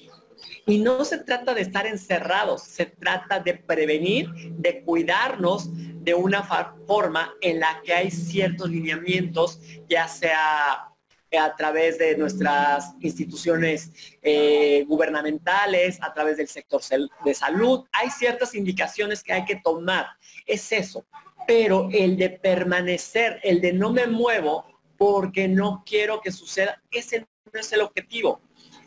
Y 0.66 0.78
no 0.78 1.05
se 1.05 1.18
trata 1.18 1.55
de 1.55 1.61
estar 1.61 1.87
encerrados, 1.87 2.62
se 2.62 2.87
trata 2.87 3.38
de 3.38 3.55
prevenir, 3.55 4.28
de 4.57 4.83
cuidarnos 4.83 5.68
de 6.02 6.14
una 6.14 6.42
forma 6.42 7.33
en 7.42 7.61
la 7.61 7.81
que 7.85 7.94
hay 7.94 8.11
ciertos 8.11 8.70
lineamientos, 8.70 9.61
ya 9.88 10.09
sea 10.09 10.88
a 11.31 11.57
través 11.57 11.98
de 11.98 12.16
nuestras 12.16 12.92
instituciones 13.00 13.92
eh, 14.20 14.85
gubernamentales, 14.88 16.02
a 16.02 16.12
través 16.12 16.38
del 16.38 16.48
sector 16.48 16.81
de 17.24 17.35
salud. 17.35 17.85
Hay 17.92 18.11
ciertas 18.11 18.57
indicaciones 18.57 19.22
que 19.22 19.33
hay 19.33 19.44
que 19.44 19.61
tomar. 19.62 20.07
Es 20.44 20.72
eso. 20.72 21.07
Pero 21.46 21.88
el 21.92 22.16
de 22.16 22.31
permanecer, 22.31 23.38
el 23.44 23.61
de 23.61 23.72
no 23.72 23.92
me 23.92 24.09
muevo 24.09 24.72
porque 25.03 25.49
no 25.49 25.83
quiero 25.85 26.21
que 26.21 26.31
suceda, 26.31 26.81
ese 26.93 27.27
no 27.53 27.59
es 27.59 27.73
el 27.73 27.81
objetivo 27.81 28.41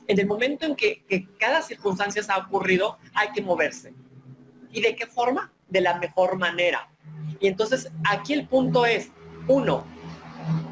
en 0.07 0.17
el 0.17 0.27
momento 0.27 0.65
en 0.65 0.77
que, 0.77 1.03
cada 1.37 1.61
circunstancia 1.61 2.23
ha 2.29 2.37
ocurrido, 2.37 2.97
hay 3.13 3.31
que 3.33 3.41
moverse. 3.41 3.93
¿Y 4.71 4.81
de 4.81 4.95
qué 4.95 5.07
forma? 5.07 5.51
De 5.67 5.81
la 5.81 5.97
mejor 5.97 6.37
manera. 6.37 6.89
Y 7.41 7.47
entonces 7.47 7.91
aquí 8.09 8.31
el 8.31 8.47
punto 8.47 8.85
es, 8.85 9.11
uno, 9.49 9.85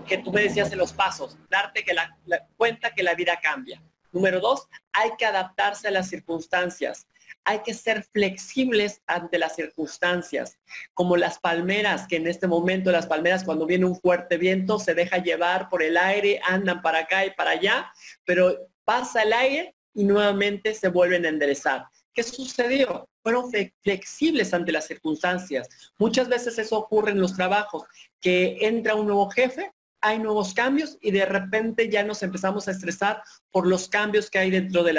que 0.07 0.17
tú 0.17 0.31
me 0.31 0.43
decías 0.43 0.71
en 0.71 0.77
los 0.77 0.93
pasos, 0.93 1.37
darte 1.49 1.83
que 1.83 1.93
la, 1.93 2.17
cuenta 2.55 2.93
que 2.93 3.03
la 3.03 3.13
vida 3.13 3.37
cambia. 3.41 3.81
Número 4.13 4.39
dos, 4.39 4.69
hay 4.93 5.11
que 5.17 5.25
adaptarse 5.25 5.89
a 5.89 5.91
las 5.91 6.07
circunstancias. 6.07 7.05
Hay 7.45 7.59
que 7.63 7.73
ser 7.73 8.03
flexibles 8.03 9.01
ante 9.07 9.37
las 9.37 9.55
circunstancias, 9.55 10.57
como 10.93 11.17
las 11.17 11.39
palmeras, 11.39 12.07
que 12.07 12.15
en 12.15 12.27
este 12.27 12.47
momento 12.47 12.91
las 12.91 13.07
palmeras 13.07 13.43
cuando 13.43 13.65
viene 13.65 13.85
un 13.85 13.99
fuerte 13.99 14.37
viento 14.37 14.79
se 14.79 14.93
deja 14.93 15.17
llevar 15.17 15.69
por 15.69 15.83
el 15.83 15.97
aire, 15.97 16.39
andan 16.47 16.81
para 16.81 16.99
acá 16.99 17.25
y 17.25 17.31
para 17.31 17.51
allá, 17.51 17.91
pero 18.25 18.69
pasa 18.85 19.23
el 19.23 19.33
aire 19.33 19.75
y 19.93 20.05
nuevamente 20.05 20.73
se 20.73 20.87
vuelven 20.87 21.25
a 21.25 21.29
enderezar. 21.29 21.85
¿Qué 22.13 22.23
sucedió? 22.23 23.09
Fueron 23.23 23.51
flexibles 23.81 24.53
ante 24.53 24.71
las 24.71 24.85
circunstancias. 24.85 25.67
Muchas 25.97 26.29
veces 26.29 26.59
eso 26.59 26.77
ocurre 26.77 27.11
en 27.11 27.19
los 27.19 27.35
trabajos, 27.35 27.83
que 28.21 28.57
entra 28.61 28.95
un 28.95 29.07
nuevo 29.07 29.29
jefe, 29.29 29.71
hay 30.03 30.19
nuevos 30.19 30.53
cambios 30.53 30.97
y 31.01 31.11
de 31.11 31.25
repente 31.25 31.89
ya 31.89 32.03
nos 32.03 32.21
empezamos 32.23 32.67
a 32.67 32.71
estresar 32.71 33.23
por 33.51 33.65
los 33.65 33.87
cambios 33.87 34.29
que 34.29 34.37
hay 34.37 34.51
dentro 34.51 34.83
de, 34.83 34.93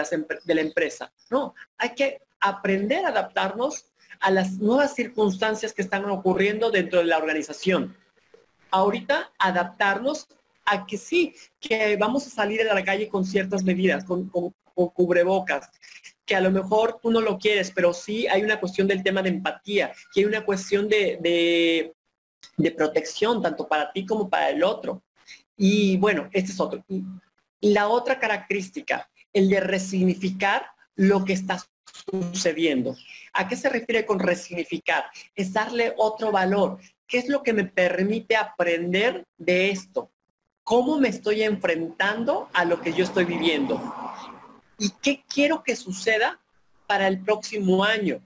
de 0.44 0.54
la 0.54 0.60
empresa. 0.62 1.12
No, 1.30 1.54
hay 1.76 1.90
que 1.94 2.22
aprender 2.44 3.06
a 3.06 3.08
adaptarnos 3.08 3.86
a 4.20 4.30
las 4.30 4.58
nuevas 4.58 4.94
circunstancias 4.94 5.72
que 5.72 5.82
están 5.82 6.04
ocurriendo 6.04 6.70
dentro 6.70 7.00
de 7.00 7.06
la 7.06 7.16
organización. 7.16 7.96
Ahorita 8.70 9.32
adaptarnos 9.38 10.28
a 10.66 10.86
que 10.86 10.98
sí, 10.98 11.34
que 11.58 11.96
vamos 11.96 12.26
a 12.26 12.30
salir 12.30 12.60
a 12.62 12.74
la 12.74 12.84
calle 12.84 13.08
con 13.08 13.24
ciertas 13.24 13.64
medidas, 13.64 14.04
con, 14.04 14.30
cubrebocas, 14.30 15.70
que 16.26 16.36
a 16.36 16.40
lo 16.40 16.50
mejor 16.50 16.98
tú 17.02 17.10
no 17.10 17.20
lo 17.20 17.38
quieres, 17.38 17.70
pero 17.70 17.94
sí 17.94 18.26
hay 18.26 18.42
una 18.42 18.60
cuestión 18.60 18.88
del 18.88 19.02
tema 19.02 19.22
de 19.22 19.30
empatía, 19.30 19.92
que 20.12 20.20
hay 20.20 20.26
una 20.26 20.44
cuestión 20.44 20.88
de, 20.88 21.18
de, 22.56 22.70
protección, 22.72 23.40
tanto 23.40 23.66
para 23.66 23.90
ti 23.92 24.04
como 24.04 24.28
para 24.28 24.50
el 24.50 24.62
otro. 24.64 25.02
Y 25.56 25.96
bueno, 25.96 26.28
este 26.32 26.52
es 26.52 26.60
otro. 26.60 26.84
Y, 26.88 27.02
la 27.60 27.88
otra 27.88 28.18
característica, 28.18 29.08
el 29.32 29.48
de 29.48 29.60
resignificar 29.60 30.66
lo 30.96 31.24
que 31.24 31.32
está 31.32 31.58
sucediendo. 32.10 32.96
¿A 33.32 33.48
qué 33.48 33.56
se 33.56 33.68
refiere 33.68 34.04
con 34.04 34.18
resignificar? 34.18 35.04
Es 35.34 35.52
darle 35.52 35.94
otro 35.96 36.32
valor. 36.32 36.78
¿Qué 37.06 37.18
es 37.18 37.28
lo 37.28 37.42
que 37.42 37.52
me 37.52 37.64
permite 37.64 38.36
aprender 38.36 39.24
de 39.36 39.70
esto? 39.70 40.10
cómo 40.64 40.98
me 40.98 41.08
estoy 41.08 41.42
enfrentando 41.42 42.48
a 42.54 42.64
lo 42.64 42.80
que 42.80 42.92
yo 42.94 43.04
estoy 43.04 43.26
viviendo 43.26 43.80
y 44.78 44.90
qué 45.02 45.22
quiero 45.28 45.62
que 45.62 45.76
suceda 45.76 46.40
para 46.86 47.06
el 47.06 47.20
próximo 47.20 47.84
año. 47.84 48.20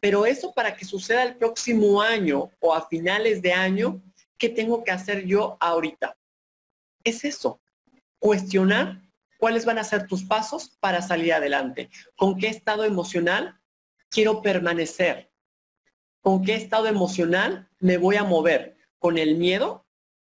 Pero 0.00 0.26
eso 0.26 0.52
para 0.52 0.74
que 0.74 0.84
suceda 0.84 1.22
el 1.22 1.36
próximo 1.36 2.02
año 2.02 2.50
o 2.58 2.74
a 2.74 2.88
finales 2.88 3.40
de 3.42 3.52
año, 3.52 4.02
¿qué 4.38 4.48
tengo 4.48 4.82
que 4.82 4.90
hacer 4.90 5.24
yo 5.24 5.56
ahorita? 5.60 6.16
Es 7.04 7.24
eso, 7.24 7.60
cuestionar 8.18 9.00
cuáles 9.44 9.66
van 9.66 9.76
a 9.76 9.84
ser 9.84 10.06
tus 10.06 10.24
pasos 10.24 10.74
para 10.80 11.02
salir 11.02 11.34
adelante, 11.34 11.90
con 12.16 12.38
qué 12.38 12.48
estado 12.48 12.82
emocional 12.84 13.60
quiero 14.08 14.40
permanecer, 14.40 15.30
con 16.22 16.42
qué 16.42 16.54
estado 16.54 16.86
emocional 16.86 17.68
me 17.78 17.98
voy 17.98 18.16
a 18.16 18.24
mover, 18.24 18.78
con 18.98 19.18
el 19.18 19.36
miedo 19.36 19.84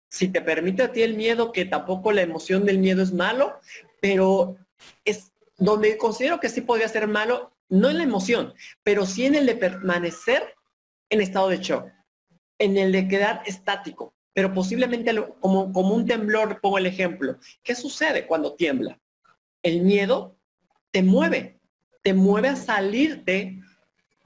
si 0.09 0.27
te 0.27 0.41
permite 0.41 0.83
a 0.83 0.91
ti 0.91 1.01
el 1.01 1.15
miedo, 1.15 1.53
que 1.53 1.63
tampoco 1.63 2.11
la 2.11 2.23
emoción 2.23 2.65
del 2.65 2.77
miedo 2.77 3.01
es 3.01 3.13
malo, 3.13 3.61
pero 4.01 4.57
es 5.05 5.31
donde 5.55 5.97
considero 5.97 6.41
que 6.41 6.49
sí 6.49 6.59
podría 6.59 6.89
ser 6.89 7.07
malo, 7.07 7.53
no 7.69 7.89
en 7.89 7.99
la 7.99 8.03
emoción, 8.03 8.53
pero 8.83 9.05
sí 9.05 9.25
en 9.25 9.35
el 9.35 9.45
de 9.45 9.55
permanecer 9.55 10.55
en 11.09 11.21
estado 11.21 11.47
de 11.47 11.59
shock, 11.59 11.85
en 12.59 12.77
el 12.77 12.91
de 12.91 13.07
quedar 13.07 13.43
estático, 13.45 14.13
pero 14.33 14.53
posiblemente 14.53 15.15
como, 15.39 15.71
como 15.71 15.95
un 15.95 16.05
temblor, 16.05 16.59
pongo 16.59 16.79
el 16.79 16.87
ejemplo. 16.87 17.37
¿Qué 17.63 17.75
sucede 17.75 18.27
cuando 18.27 18.55
tiembla? 18.55 18.99
El 19.65 19.81
miedo 19.81 20.37
te 20.91 21.01
mueve, 21.01 21.59
te 22.03 22.13
mueve 22.13 22.49
a 22.49 22.55
salirte 22.55 23.59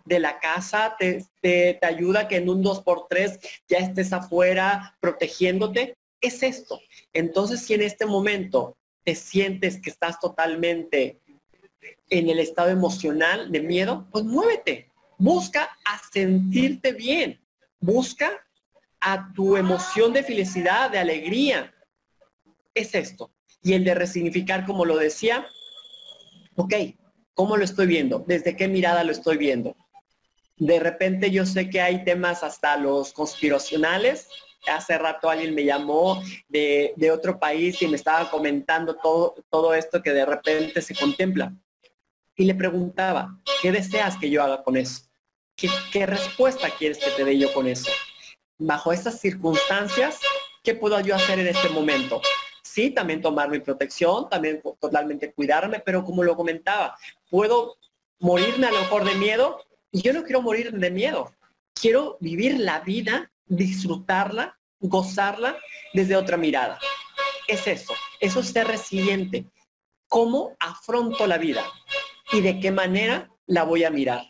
de 0.04 0.20
la 0.20 0.38
casa, 0.38 0.98
te, 1.00 1.24
te, 1.42 1.80
ayuda 1.82 2.28
que 2.28 2.36
en 2.36 2.50
un 2.50 2.62
2x3 2.62 3.40
ya 3.70 3.78
estés 3.78 4.12
afuera 4.12 4.98
protegiéndote. 5.00 5.96
Es 6.20 6.44
esto. 6.44 6.82
Entonces, 7.14 7.62
si 7.62 7.74
en 7.74 7.84
este 7.84 8.06
momento 8.06 8.76
te 9.06 9.16
sientes 9.16 9.80
que 9.82 9.92
estás 9.92 10.20
totalmente 10.20 11.22
en 12.10 12.30
el 12.30 12.40
estado 12.40 12.68
emocional 12.68 13.50
de 13.50 13.62
miedo, 13.62 14.10
pues 14.12 14.26
muévete. 14.26 14.92
Busca 15.18 15.70
a 15.86 16.02
sentirte 16.12 16.92
bien. 16.92 17.40
Busca 17.80 18.46
a 19.00 19.32
tu 19.32 19.56
emoción 19.56 20.12
de 20.12 20.22
felicidad, 20.22 20.92
de 20.92 21.00
alegría. 21.00 21.74
Es 22.74 22.94
esto. 22.94 23.32
Y 23.62 23.74
el 23.74 23.84
de 23.84 23.96
resignificar, 23.96 24.66
como 24.66 24.86
lo 24.86 24.98
decía, 24.98 25.48
ok, 26.56 26.74
¿cómo 27.34 27.58
lo 27.58 27.64
estoy 27.64 27.88
viendo? 27.88 28.24
¿Desde 28.28 28.56
qué 28.56 28.68
mirada 28.68 29.04
lo 29.04 29.12
estoy 29.12 29.38
viendo? 29.38 29.76
de 30.60 30.78
repente 30.78 31.32
yo 31.32 31.46
sé 31.46 31.70
que 31.70 31.82
hay 31.82 32.04
temas 32.04 32.44
hasta 32.44 32.76
los 32.78 33.14
conspiracionales, 33.14 34.28
hace 34.68 34.98
rato 34.98 35.30
alguien 35.30 35.56
me 35.56 35.64
llamó 35.64 36.22
de, 36.50 36.94
otro 37.12 37.40
país 37.40 37.82
y 37.82 37.88
me 37.88 37.96
estaba 37.96 38.30
comentando 38.30 38.96
todo, 38.96 39.36
todo 39.50 39.74
esto 39.74 40.04
que 40.04 40.12
de 40.12 40.26
repente 40.26 40.82
se 40.82 40.94
contempla. 40.94 41.54
Y 42.36 42.44
le 42.44 42.56
preguntaba, 42.56 43.38
¿qué 43.62 43.72
deseas 43.72 44.18
que 44.18 44.30
yo 44.30 44.44
haga 44.44 44.62
con 44.64 44.78
eso? 44.78 45.04
¿Qué, 45.56 45.70
qué 45.92 46.06
respuesta 46.06 46.70
quieres 46.78 46.98
que 46.98 47.12
te 47.12 47.24
dé 47.24 47.38
yo 47.38 47.52
con 47.54 47.68
eso? 47.68 47.90
Bajo 48.58 48.92
estas 48.92 49.20
circunstancias, 49.20 50.20
¿qué 50.64 50.76
puedo 50.76 51.00
yo 51.00 51.16
hacer 51.16 51.40
en 51.40 51.48
este 51.48 51.70
momento? 51.70 52.22
Sí, 52.72 52.92
también 52.92 53.20
tomar 53.20 53.50
mi 53.50 53.60
protección, 53.60 54.30
también 54.30 54.62
totalmente 54.80 55.34
cuidarme, 55.34 55.80
pero 55.80 56.04
como 56.04 56.24
lo 56.24 56.36
comentaba, 56.36 56.96
puedo 57.32 57.78
morirme 58.20 58.68
a 58.68 58.72
lo 58.72 58.80
mejor 58.82 59.06
de 59.06 59.16
miedo 59.16 59.66
y 59.92 60.04
yo 60.04 60.14
no 60.14 60.24
quiero 60.24 60.44
morir 60.44 60.72
de 60.72 60.92
miedo. 60.92 61.34
Quiero 61.74 62.18
vivir 62.20 62.60
la 62.60 62.82
vida, 62.82 63.32
disfrutarla, 63.48 64.60
gozarla 64.80 65.58
desde 65.96 66.16
otra 66.16 66.38
mirada. 66.38 66.78
Es 67.48 67.66
eso, 67.66 67.94
eso 68.20 68.42
es 68.42 68.50
ser 68.50 68.68
resiliente. 68.68 69.48
¿Cómo 70.08 70.56
afronto 70.60 71.26
la 71.26 71.40
vida? 71.40 71.66
¿Y 72.32 72.42
de 72.42 72.60
qué 72.60 72.72
manera 72.72 73.32
la 73.48 73.64
voy 73.64 73.84
a 73.84 73.90
mirar? 73.90 74.22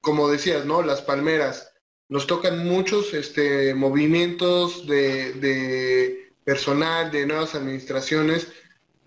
Como 0.00 0.28
decías, 0.28 0.64
¿no? 0.64 0.82
Las 0.82 1.02
palmeras. 1.02 1.72
Nos 2.08 2.26
tocan 2.26 2.66
muchos 2.66 3.14
este, 3.14 3.74
movimientos 3.74 4.88
de, 4.88 5.34
de 5.34 6.25
personal, 6.46 7.10
de 7.10 7.26
nuevas 7.26 7.56
administraciones, 7.56 8.46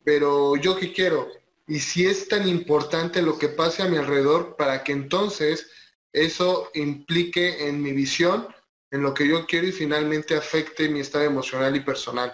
pero 0.04 0.58
yo 0.58 0.75
qué 0.75 0.91
quiero, 0.91 1.30
y 1.67 1.80
si 1.80 2.06
es 2.06 2.28
tan 2.28 2.47
importante 2.49 3.21
lo 3.21 3.39
que 3.39 3.47
pase 3.47 3.82
a 3.82 3.88
mi 3.88 3.95
alrededor 3.95 4.58
para 4.58 4.84
que 4.84 4.91
entonces 4.91 5.71
eso 6.12 6.69
implique 6.73 7.69
en 7.69 7.82
mi 7.82 7.93
visión, 7.93 8.47
en 8.91 9.04
lo 9.04 9.13
que 9.13 9.25
yo 9.25 9.45
quiero 9.45 9.67
y 9.67 9.71
finalmente 9.71 10.36
afecte 10.36 10.89
mi 10.89 10.99
estado 10.99 11.23
emocional 11.23 11.73
y 11.78 11.80
personal. 11.80 12.34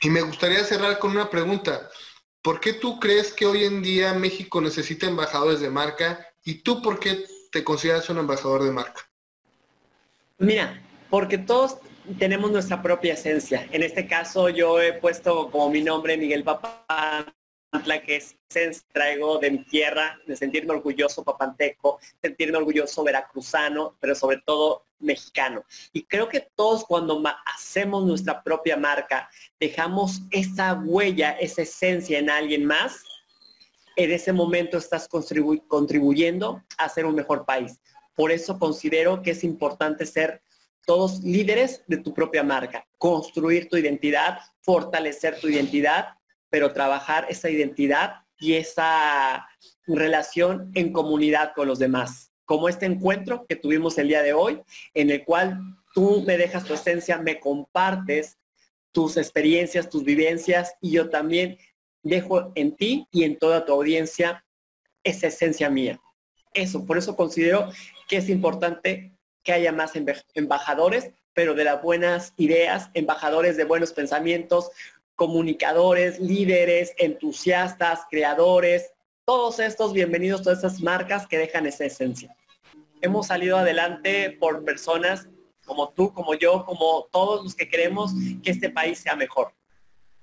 Y 0.00 0.08
me 0.08 0.22
gustaría 0.22 0.64
cerrar 0.64 0.98
con 0.98 1.10
una 1.10 1.28
pregunta. 1.28 1.90
¿Por 2.40 2.60
qué 2.60 2.72
tú 2.72 2.98
crees 2.98 3.32
que 3.32 3.44
hoy 3.44 3.64
en 3.64 3.82
día 3.82 4.14
México 4.14 4.60
necesita 4.62 5.06
embajadores 5.06 5.60
de 5.60 5.68
marca 5.68 6.26
y 6.44 6.62
tú 6.62 6.80
por 6.80 6.98
qué 6.98 7.26
te 7.50 7.62
consideras 7.62 8.08
un 8.08 8.18
embajador 8.18 8.62
de 8.62 8.70
marca? 8.70 9.06
Mira, 10.38 10.82
porque 11.10 11.36
todos 11.36 11.76
tenemos 12.18 12.50
nuestra 12.50 12.82
propia 12.82 13.14
esencia. 13.14 13.68
En 13.70 13.82
este 13.82 14.06
caso 14.06 14.48
yo 14.48 14.80
he 14.80 14.94
puesto 14.94 15.50
como 15.50 15.70
mi 15.70 15.82
nombre 15.82 16.16
Miguel 16.16 16.44
Papá 16.44 16.84
que 18.04 18.16
es 18.16 18.84
traigo 18.92 19.38
de 19.38 19.50
mi 19.50 19.64
tierra, 19.64 20.18
de 20.26 20.36
sentirme 20.36 20.74
orgulloso 20.74 21.24
papanteco, 21.24 21.98
sentirme 22.20 22.58
orgulloso 22.58 23.02
veracruzano, 23.02 23.96
pero 23.98 24.14
sobre 24.14 24.42
todo 24.44 24.84
mexicano. 24.98 25.64
Y 25.92 26.04
creo 26.04 26.28
que 26.28 26.48
todos 26.54 26.84
cuando 26.84 27.22
hacemos 27.46 28.04
nuestra 28.04 28.42
propia 28.42 28.76
marca, 28.76 29.30
dejamos 29.58 30.20
esa 30.30 30.74
huella, 30.74 31.32
esa 31.40 31.62
esencia 31.62 32.18
en 32.18 32.28
alguien 32.28 32.66
más, 32.66 33.04
en 33.96 34.10
ese 34.10 34.32
momento 34.34 34.76
estás 34.76 35.08
contribuyendo 35.08 36.62
a 36.76 36.88
ser 36.90 37.06
un 37.06 37.14
mejor 37.14 37.46
país. 37.46 37.80
Por 38.14 38.32
eso 38.32 38.58
considero 38.58 39.22
que 39.22 39.30
es 39.30 39.44
importante 39.44 40.04
ser 40.04 40.42
todos 40.86 41.22
líderes 41.22 41.82
de 41.86 41.98
tu 41.98 42.12
propia 42.12 42.42
marca, 42.42 42.86
construir 42.98 43.68
tu 43.68 43.76
identidad, 43.76 44.38
fortalecer 44.60 45.38
tu 45.40 45.48
identidad 45.48 46.16
pero 46.52 46.74
trabajar 46.74 47.26
esa 47.30 47.48
identidad 47.48 48.26
y 48.38 48.52
esa 48.52 49.48
relación 49.86 50.70
en 50.74 50.92
comunidad 50.92 51.52
con 51.56 51.66
los 51.66 51.78
demás. 51.78 52.30
Como 52.44 52.68
este 52.68 52.84
encuentro 52.84 53.46
que 53.48 53.56
tuvimos 53.56 53.96
el 53.96 54.08
día 54.08 54.22
de 54.22 54.34
hoy, 54.34 54.60
en 54.92 55.08
el 55.08 55.24
cual 55.24 55.58
tú 55.94 56.22
me 56.26 56.36
dejas 56.36 56.66
tu 56.66 56.74
esencia, 56.74 57.16
me 57.16 57.40
compartes 57.40 58.36
tus 58.92 59.16
experiencias, 59.16 59.88
tus 59.88 60.04
vivencias 60.04 60.74
y 60.82 60.90
yo 60.90 61.08
también 61.08 61.56
dejo 62.02 62.52
en 62.54 62.76
ti 62.76 63.08
y 63.10 63.24
en 63.24 63.38
toda 63.38 63.64
tu 63.64 63.72
audiencia 63.72 64.44
esa 65.02 65.28
esencia 65.28 65.70
mía. 65.70 66.02
Eso, 66.52 66.84
por 66.84 66.98
eso 66.98 67.16
considero 67.16 67.70
que 68.08 68.18
es 68.18 68.28
importante 68.28 69.16
que 69.42 69.52
haya 69.52 69.72
más 69.72 69.92
embajadores, 70.34 71.10
pero 71.34 71.54
de 71.54 71.64
las 71.64 71.82
buenas 71.82 72.34
ideas, 72.36 72.90
embajadores 72.94 73.56
de 73.56 73.64
buenos 73.64 73.92
pensamientos, 73.92 74.70
comunicadores, 75.14 76.20
líderes, 76.20 76.94
entusiastas, 76.98 78.00
creadores, 78.10 78.92
todos 79.24 79.58
estos 79.60 79.92
bienvenidos, 79.92 80.42
todas 80.42 80.58
estas 80.58 80.80
marcas 80.80 81.26
que 81.26 81.38
dejan 81.38 81.66
esa 81.66 81.84
esencia. 81.84 82.34
Hemos 83.00 83.28
salido 83.28 83.56
adelante 83.56 84.30
por 84.30 84.64
personas 84.64 85.28
como 85.64 85.90
tú, 85.90 86.12
como 86.12 86.34
yo, 86.34 86.64
como 86.64 87.08
todos 87.10 87.44
los 87.44 87.54
que 87.54 87.68
queremos 87.68 88.12
que 88.42 88.50
este 88.50 88.70
país 88.70 88.98
sea 88.98 89.16
mejor. 89.16 89.52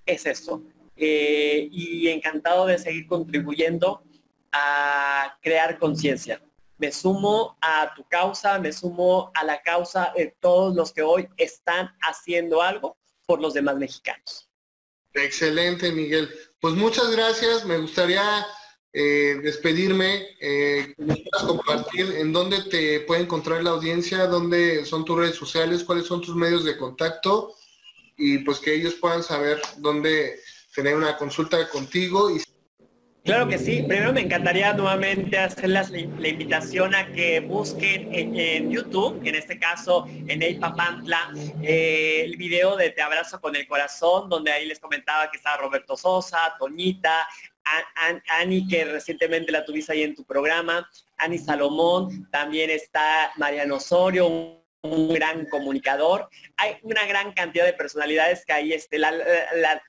Es 0.05 0.25
eso. 0.25 0.61
Eh, 0.95 1.69
y 1.71 2.09
encantado 2.09 2.65
de 2.65 2.77
seguir 2.77 3.07
contribuyendo 3.07 4.03
a 4.51 5.37
crear 5.41 5.79
conciencia. 5.79 6.41
Me 6.79 6.91
sumo 6.91 7.57
a 7.61 7.93
tu 7.93 8.03
causa, 8.07 8.57
me 8.57 8.73
sumo 8.73 9.31
a 9.35 9.43
la 9.43 9.61
causa 9.61 10.11
de 10.15 10.35
todos 10.39 10.75
los 10.75 10.91
que 10.91 11.03
hoy 11.03 11.29
están 11.37 11.91
haciendo 12.01 12.61
algo 12.61 12.97
por 13.27 13.39
los 13.39 13.53
demás 13.53 13.75
mexicanos. 13.75 14.49
Excelente, 15.13 15.91
Miguel. 15.91 16.29
Pues 16.59 16.73
muchas 16.73 17.11
gracias. 17.11 17.65
Me 17.65 17.77
gustaría 17.77 18.45
eh, 18.91 19.39
despedirme. 19.43 20.25
Eh, 20.39 20.95
compartir 21.45 22.15
en 22.17 22.33
dónde 22.33 22.63
te 22.63 23.01
puede 23.01 23.21
encontrar 23.21 23.61
la 23.63 23.71
audiencia, 23.71 24.25
dónde 24.25 24.85
son 24.85 25.05
tus 25.05 25.17
redes 25.17 25.35
sociales, 25.35 25.83
cuáles 25.83 26.07
son 26.07 26.21
tus 26.21 26.35
medios 26.35 26.63
de 26.63 26.77
contacto 26.77 27.53
y 28.17 28.39
pues 28.39 28.59
que 28.59 28.73
ellos 28.73 28.95
puedan 28.95 29.23
saber 29.23 29.61
dónde 29.77 30.39
tener 30.75 30.95
una 30.95 31.17
consulta 31.17 31.69
contigo 31.69 32.29
y 32.29 32.41
Claro 33.23 33.47
que 33.47 33.57
sí. 33.57 33.83
Primero 33.87 34.13
me 34.13 34.21
encantaría 34.21 34.73
nuevamente 34.73 35.37
hacerles 35.37 35.89
la, 35.89 35.99
invitación 36.29 36.95
a 36.95 37.11
que 37.11 37.41
busquen 37.41 38.09
en, 38.13 38.71
YouTube, 38.71 39.21
en 39.23 39.35
este 39.35 39.59
caso 39.59 40.07
en 40.27 40.41
El 40.41 40.57
Papantla, 40.57 41.31
eh, 41.61 42.23
el 42.25 42.37
video 42.37 42.75
de 42.75 42.89
Te 42.91 43.01
abrazo 43.01 43.39
con 43.39 43.55
el 43.55 43.67
corazón, 43.67 44.29
donde 44.29 44.51
ahí 44.51 44.65
les 44.65 44.79
comentaba 44.79 45.29
que 45.29 45.37
estaba 45.37 45.57
Roberto 45.57 45.95
Sosa, 45.97 46.55
Toñita, 46.57 47.27
Ani, 48.39 48.67
que 48.67 48.85
recientemente 48.85 49.51
la 49.51 49.65
tuviste 49.65 49.93
ahí 49.93 50.03
en 50.03 50.15
tu 50.15 50.23
programa, 50.23 50.89
Ani 51.17 51.37
Salomón, 51.37 52.27
también 52.31 52.69
está 52.69 53.31
Mariano 53.37 53.75
Osorio, 53.75 54.58
un 54.81 55.13
gran 55.13 55.45
comunicador. 55.45 56.29
Hay 56.57 56.77
una 56.83 57.05
gran 57.05 57.33
cantidad 57.33 57.65
de 57.65 57.73
personalidades 57.73 58.45
que 58.45 58.53
ahí 58.53 58.73
este, 58.73 58.97
la, 58.97 59.11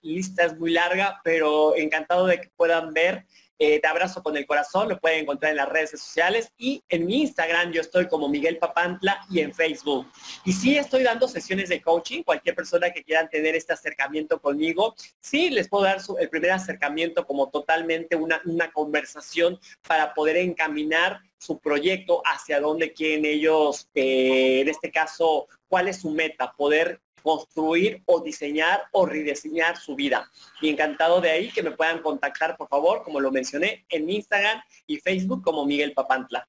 lista 0.03 0.45
es 0.45 0.59
muy 0.59 0.73
larga, 0.73 1.21
pero 1.23 1.77
encantado 1.77 2.27
de 2.27 2.41
que 2.41 2.49
puedan 2.57 2.93
ver 2.93 3.27
eh, 3.63 3.79
te 3.79 3.87
abrazo 3.87 4.23
con 4.23 4.39
el 4.39 4.47
corazón, 4.47 4.89
lo 4.89 4.99
pueden 4.99 5.21
encontrar 5.21 5.51
en 5.51 5.59
las 5.59 5.69
redes 5.69 5.91
sociales 5.91 6.51
y 6.57 6.83
en 6.89 7.05
mi 7.05 7.21
Instagram 7.21 7.73
yo 7.73 7.83
estoy 7.83 8.09
como 8.09 8.27
Miguel 8.27 8.57
Papantla 8.57 9.21
y 9.29 9.41
en 9.41 9.53
Facebook. 9.53 10.11
Y 10.47 10.55
sí 10.55 10.79
estoy 10.79 11.03
dando 11.03 11.29
sesiones 11.29 11.69
de 11.69 11.83
coaching, 11.83 12.23
cualquier 12.23 12.55
persona 12.55 12.91
que 12.91 13.05
quieran 13.05 13.29
tener 13.29 13.55
este 13.55 13.75
acercamiento 13.75 14.41
conmigo, 14.41 14.95
sí 15.21 15.51
les 15.51 15.69
puedo 15.69 15.85
dar 15.85 15.99
el 16.19 16.31
primer 16.31 16.53
acercamiento 16.53 17.27
como 17.27 17.51
totalmente 17.51 18.17
una, 18.17 18.41
una 18.47 18.73
conversación 18.73 19.61
para 19.87 20.15
poder 20.15 20.39
encaminar 20.39 21.21
su 21.41 21.59
proyecto 21.59 22.23
hacia 22.25 22.61
dónde 22.61 22.93
quieren 22.93 23.25
ellos, 23.25 23.89
eh, 23.95 24.61
en 24.61 24.69
este 24.69 24.91
caso, 24.91 25.49
cuál 25.69 25.89
es 25.89 26.03
su 26.03 26.11
meta, 26.11 26.53
poder 26.53 27.01
construir 27.23 28.03
o 28.07 28.21
diseñar 28.21 28.83
o 28.93 29.07
rediseñar 29.07 29.79
su 29.79 29.95
vida. 29.95 30.31
Y 30.61 30.69
encantado 30.69 31.21
de 31.21 31.31
ahí 31.31 31.51
que 31.51 31.63
me 31.63 31.71
puedan 31.71 32.03
contactar, 32.03 32.57
por 32.57 32.69
favor, 32.69 33.03
como 33.03 33.21
lo 33.21 33.31
mencioné, 33.31 33.87
en 33.89 34.09
Instagram 34.11 34.61
y 34.87 34.99
Facebook 34.99 35.43
como 35.43 35.65
Miguel 35.65 35.95
Papantla. 35.95 36.47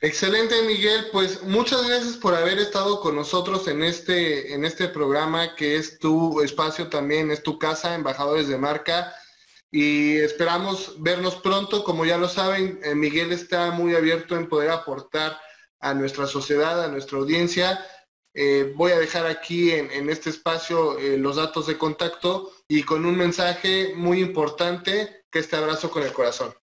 Excelente, 0.00 0.60
Miguel. 0.62 1.06
Pues 1.12 1.42
muchas 1.44 1.86
gracias 1.88 2.16
por 2.16 2.34
haber 2.34 2.58
estado 2.58 3.00
con 3.00 3.14
nosotros 3.16 3.66
en 3.68 3.82
este, 3.82 4.52
en 4.52 4.64
este 4.64 4.88
programa 4.88 5.54
que 5.54 5.76
es 5.76 5.98
tu 5.98 6.42
espacio 6.42 6.88
también, 6.88 7.30
es 7.30 7.42
tu 7.42 7.58
casa, 7.58 7.94
embajadores 7.94 8.48
de 8.48 8.58
marca. 8.58 9.14
Y 9.72 10.18
esperamos 10.18 11.02
vernos 11.02 11.34
pronto. 11.36 11.82
Como 11.82 12.04
ya 12.04 12.18
lo 12.18 12.28
saben, 12.28 12.78
eh, 12.84 12.94
Miguel 12.94 13.32
está 13.32 13.72
muy 13.72 13.96
abierto 13.96 14.36
en 14.36 14.48
poder 14.48 14.70
aportar 14.70 15.36
a 15.80 15.94
nuestra 15.94 16.28
sociedad, 16.28 16.84
a 16.84 16.88
nuestra 16.88 17.18
audiencia 17.18 17.84
eh, 18.34 18.72
voy 18.74 18.92
a 18.92 18.98
dejar 18.98 19.26
aquí 19.26 19.72
en, 19.72 20.08
este 20.08 20.30
espacio 20.30 20.98
eh, 20.98 21.18
los 21.18 21.36
datos 21.36 21.66
de 21.66 21.76
contacto 21.76 22.50
y 22.66 22.82
con 22.82 23.04
un 23.04 23.16
mensaje 23.16 23.92
muy 23.94 24.20
importante 24.20 25.24
que 25.30 25.40
este 25.40 25.56
abrazo 25.56 25.90
con 25.90 26.02
el 26.02 26.12
corazón. 26.12 26.54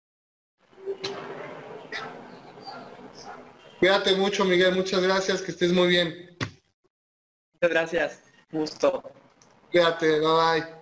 Cuídate 3.80 4.16
mucho, 4.16 4.44
Miguel. 4.46 4.76
Muchas 4.76 5.02
gracias. 5.02 5.42
Que 5.42 5.52
estés 5.52 5.72
muy 5.72 5.88
bien. 5.88 6.38
Muchas 7.54 7.70
gracias. 7.70 8.24
Gusto. 8.52 9.04
Cuídate. 9.72 10.20
Bye 10.20 10.62
bye. 10.62 10.79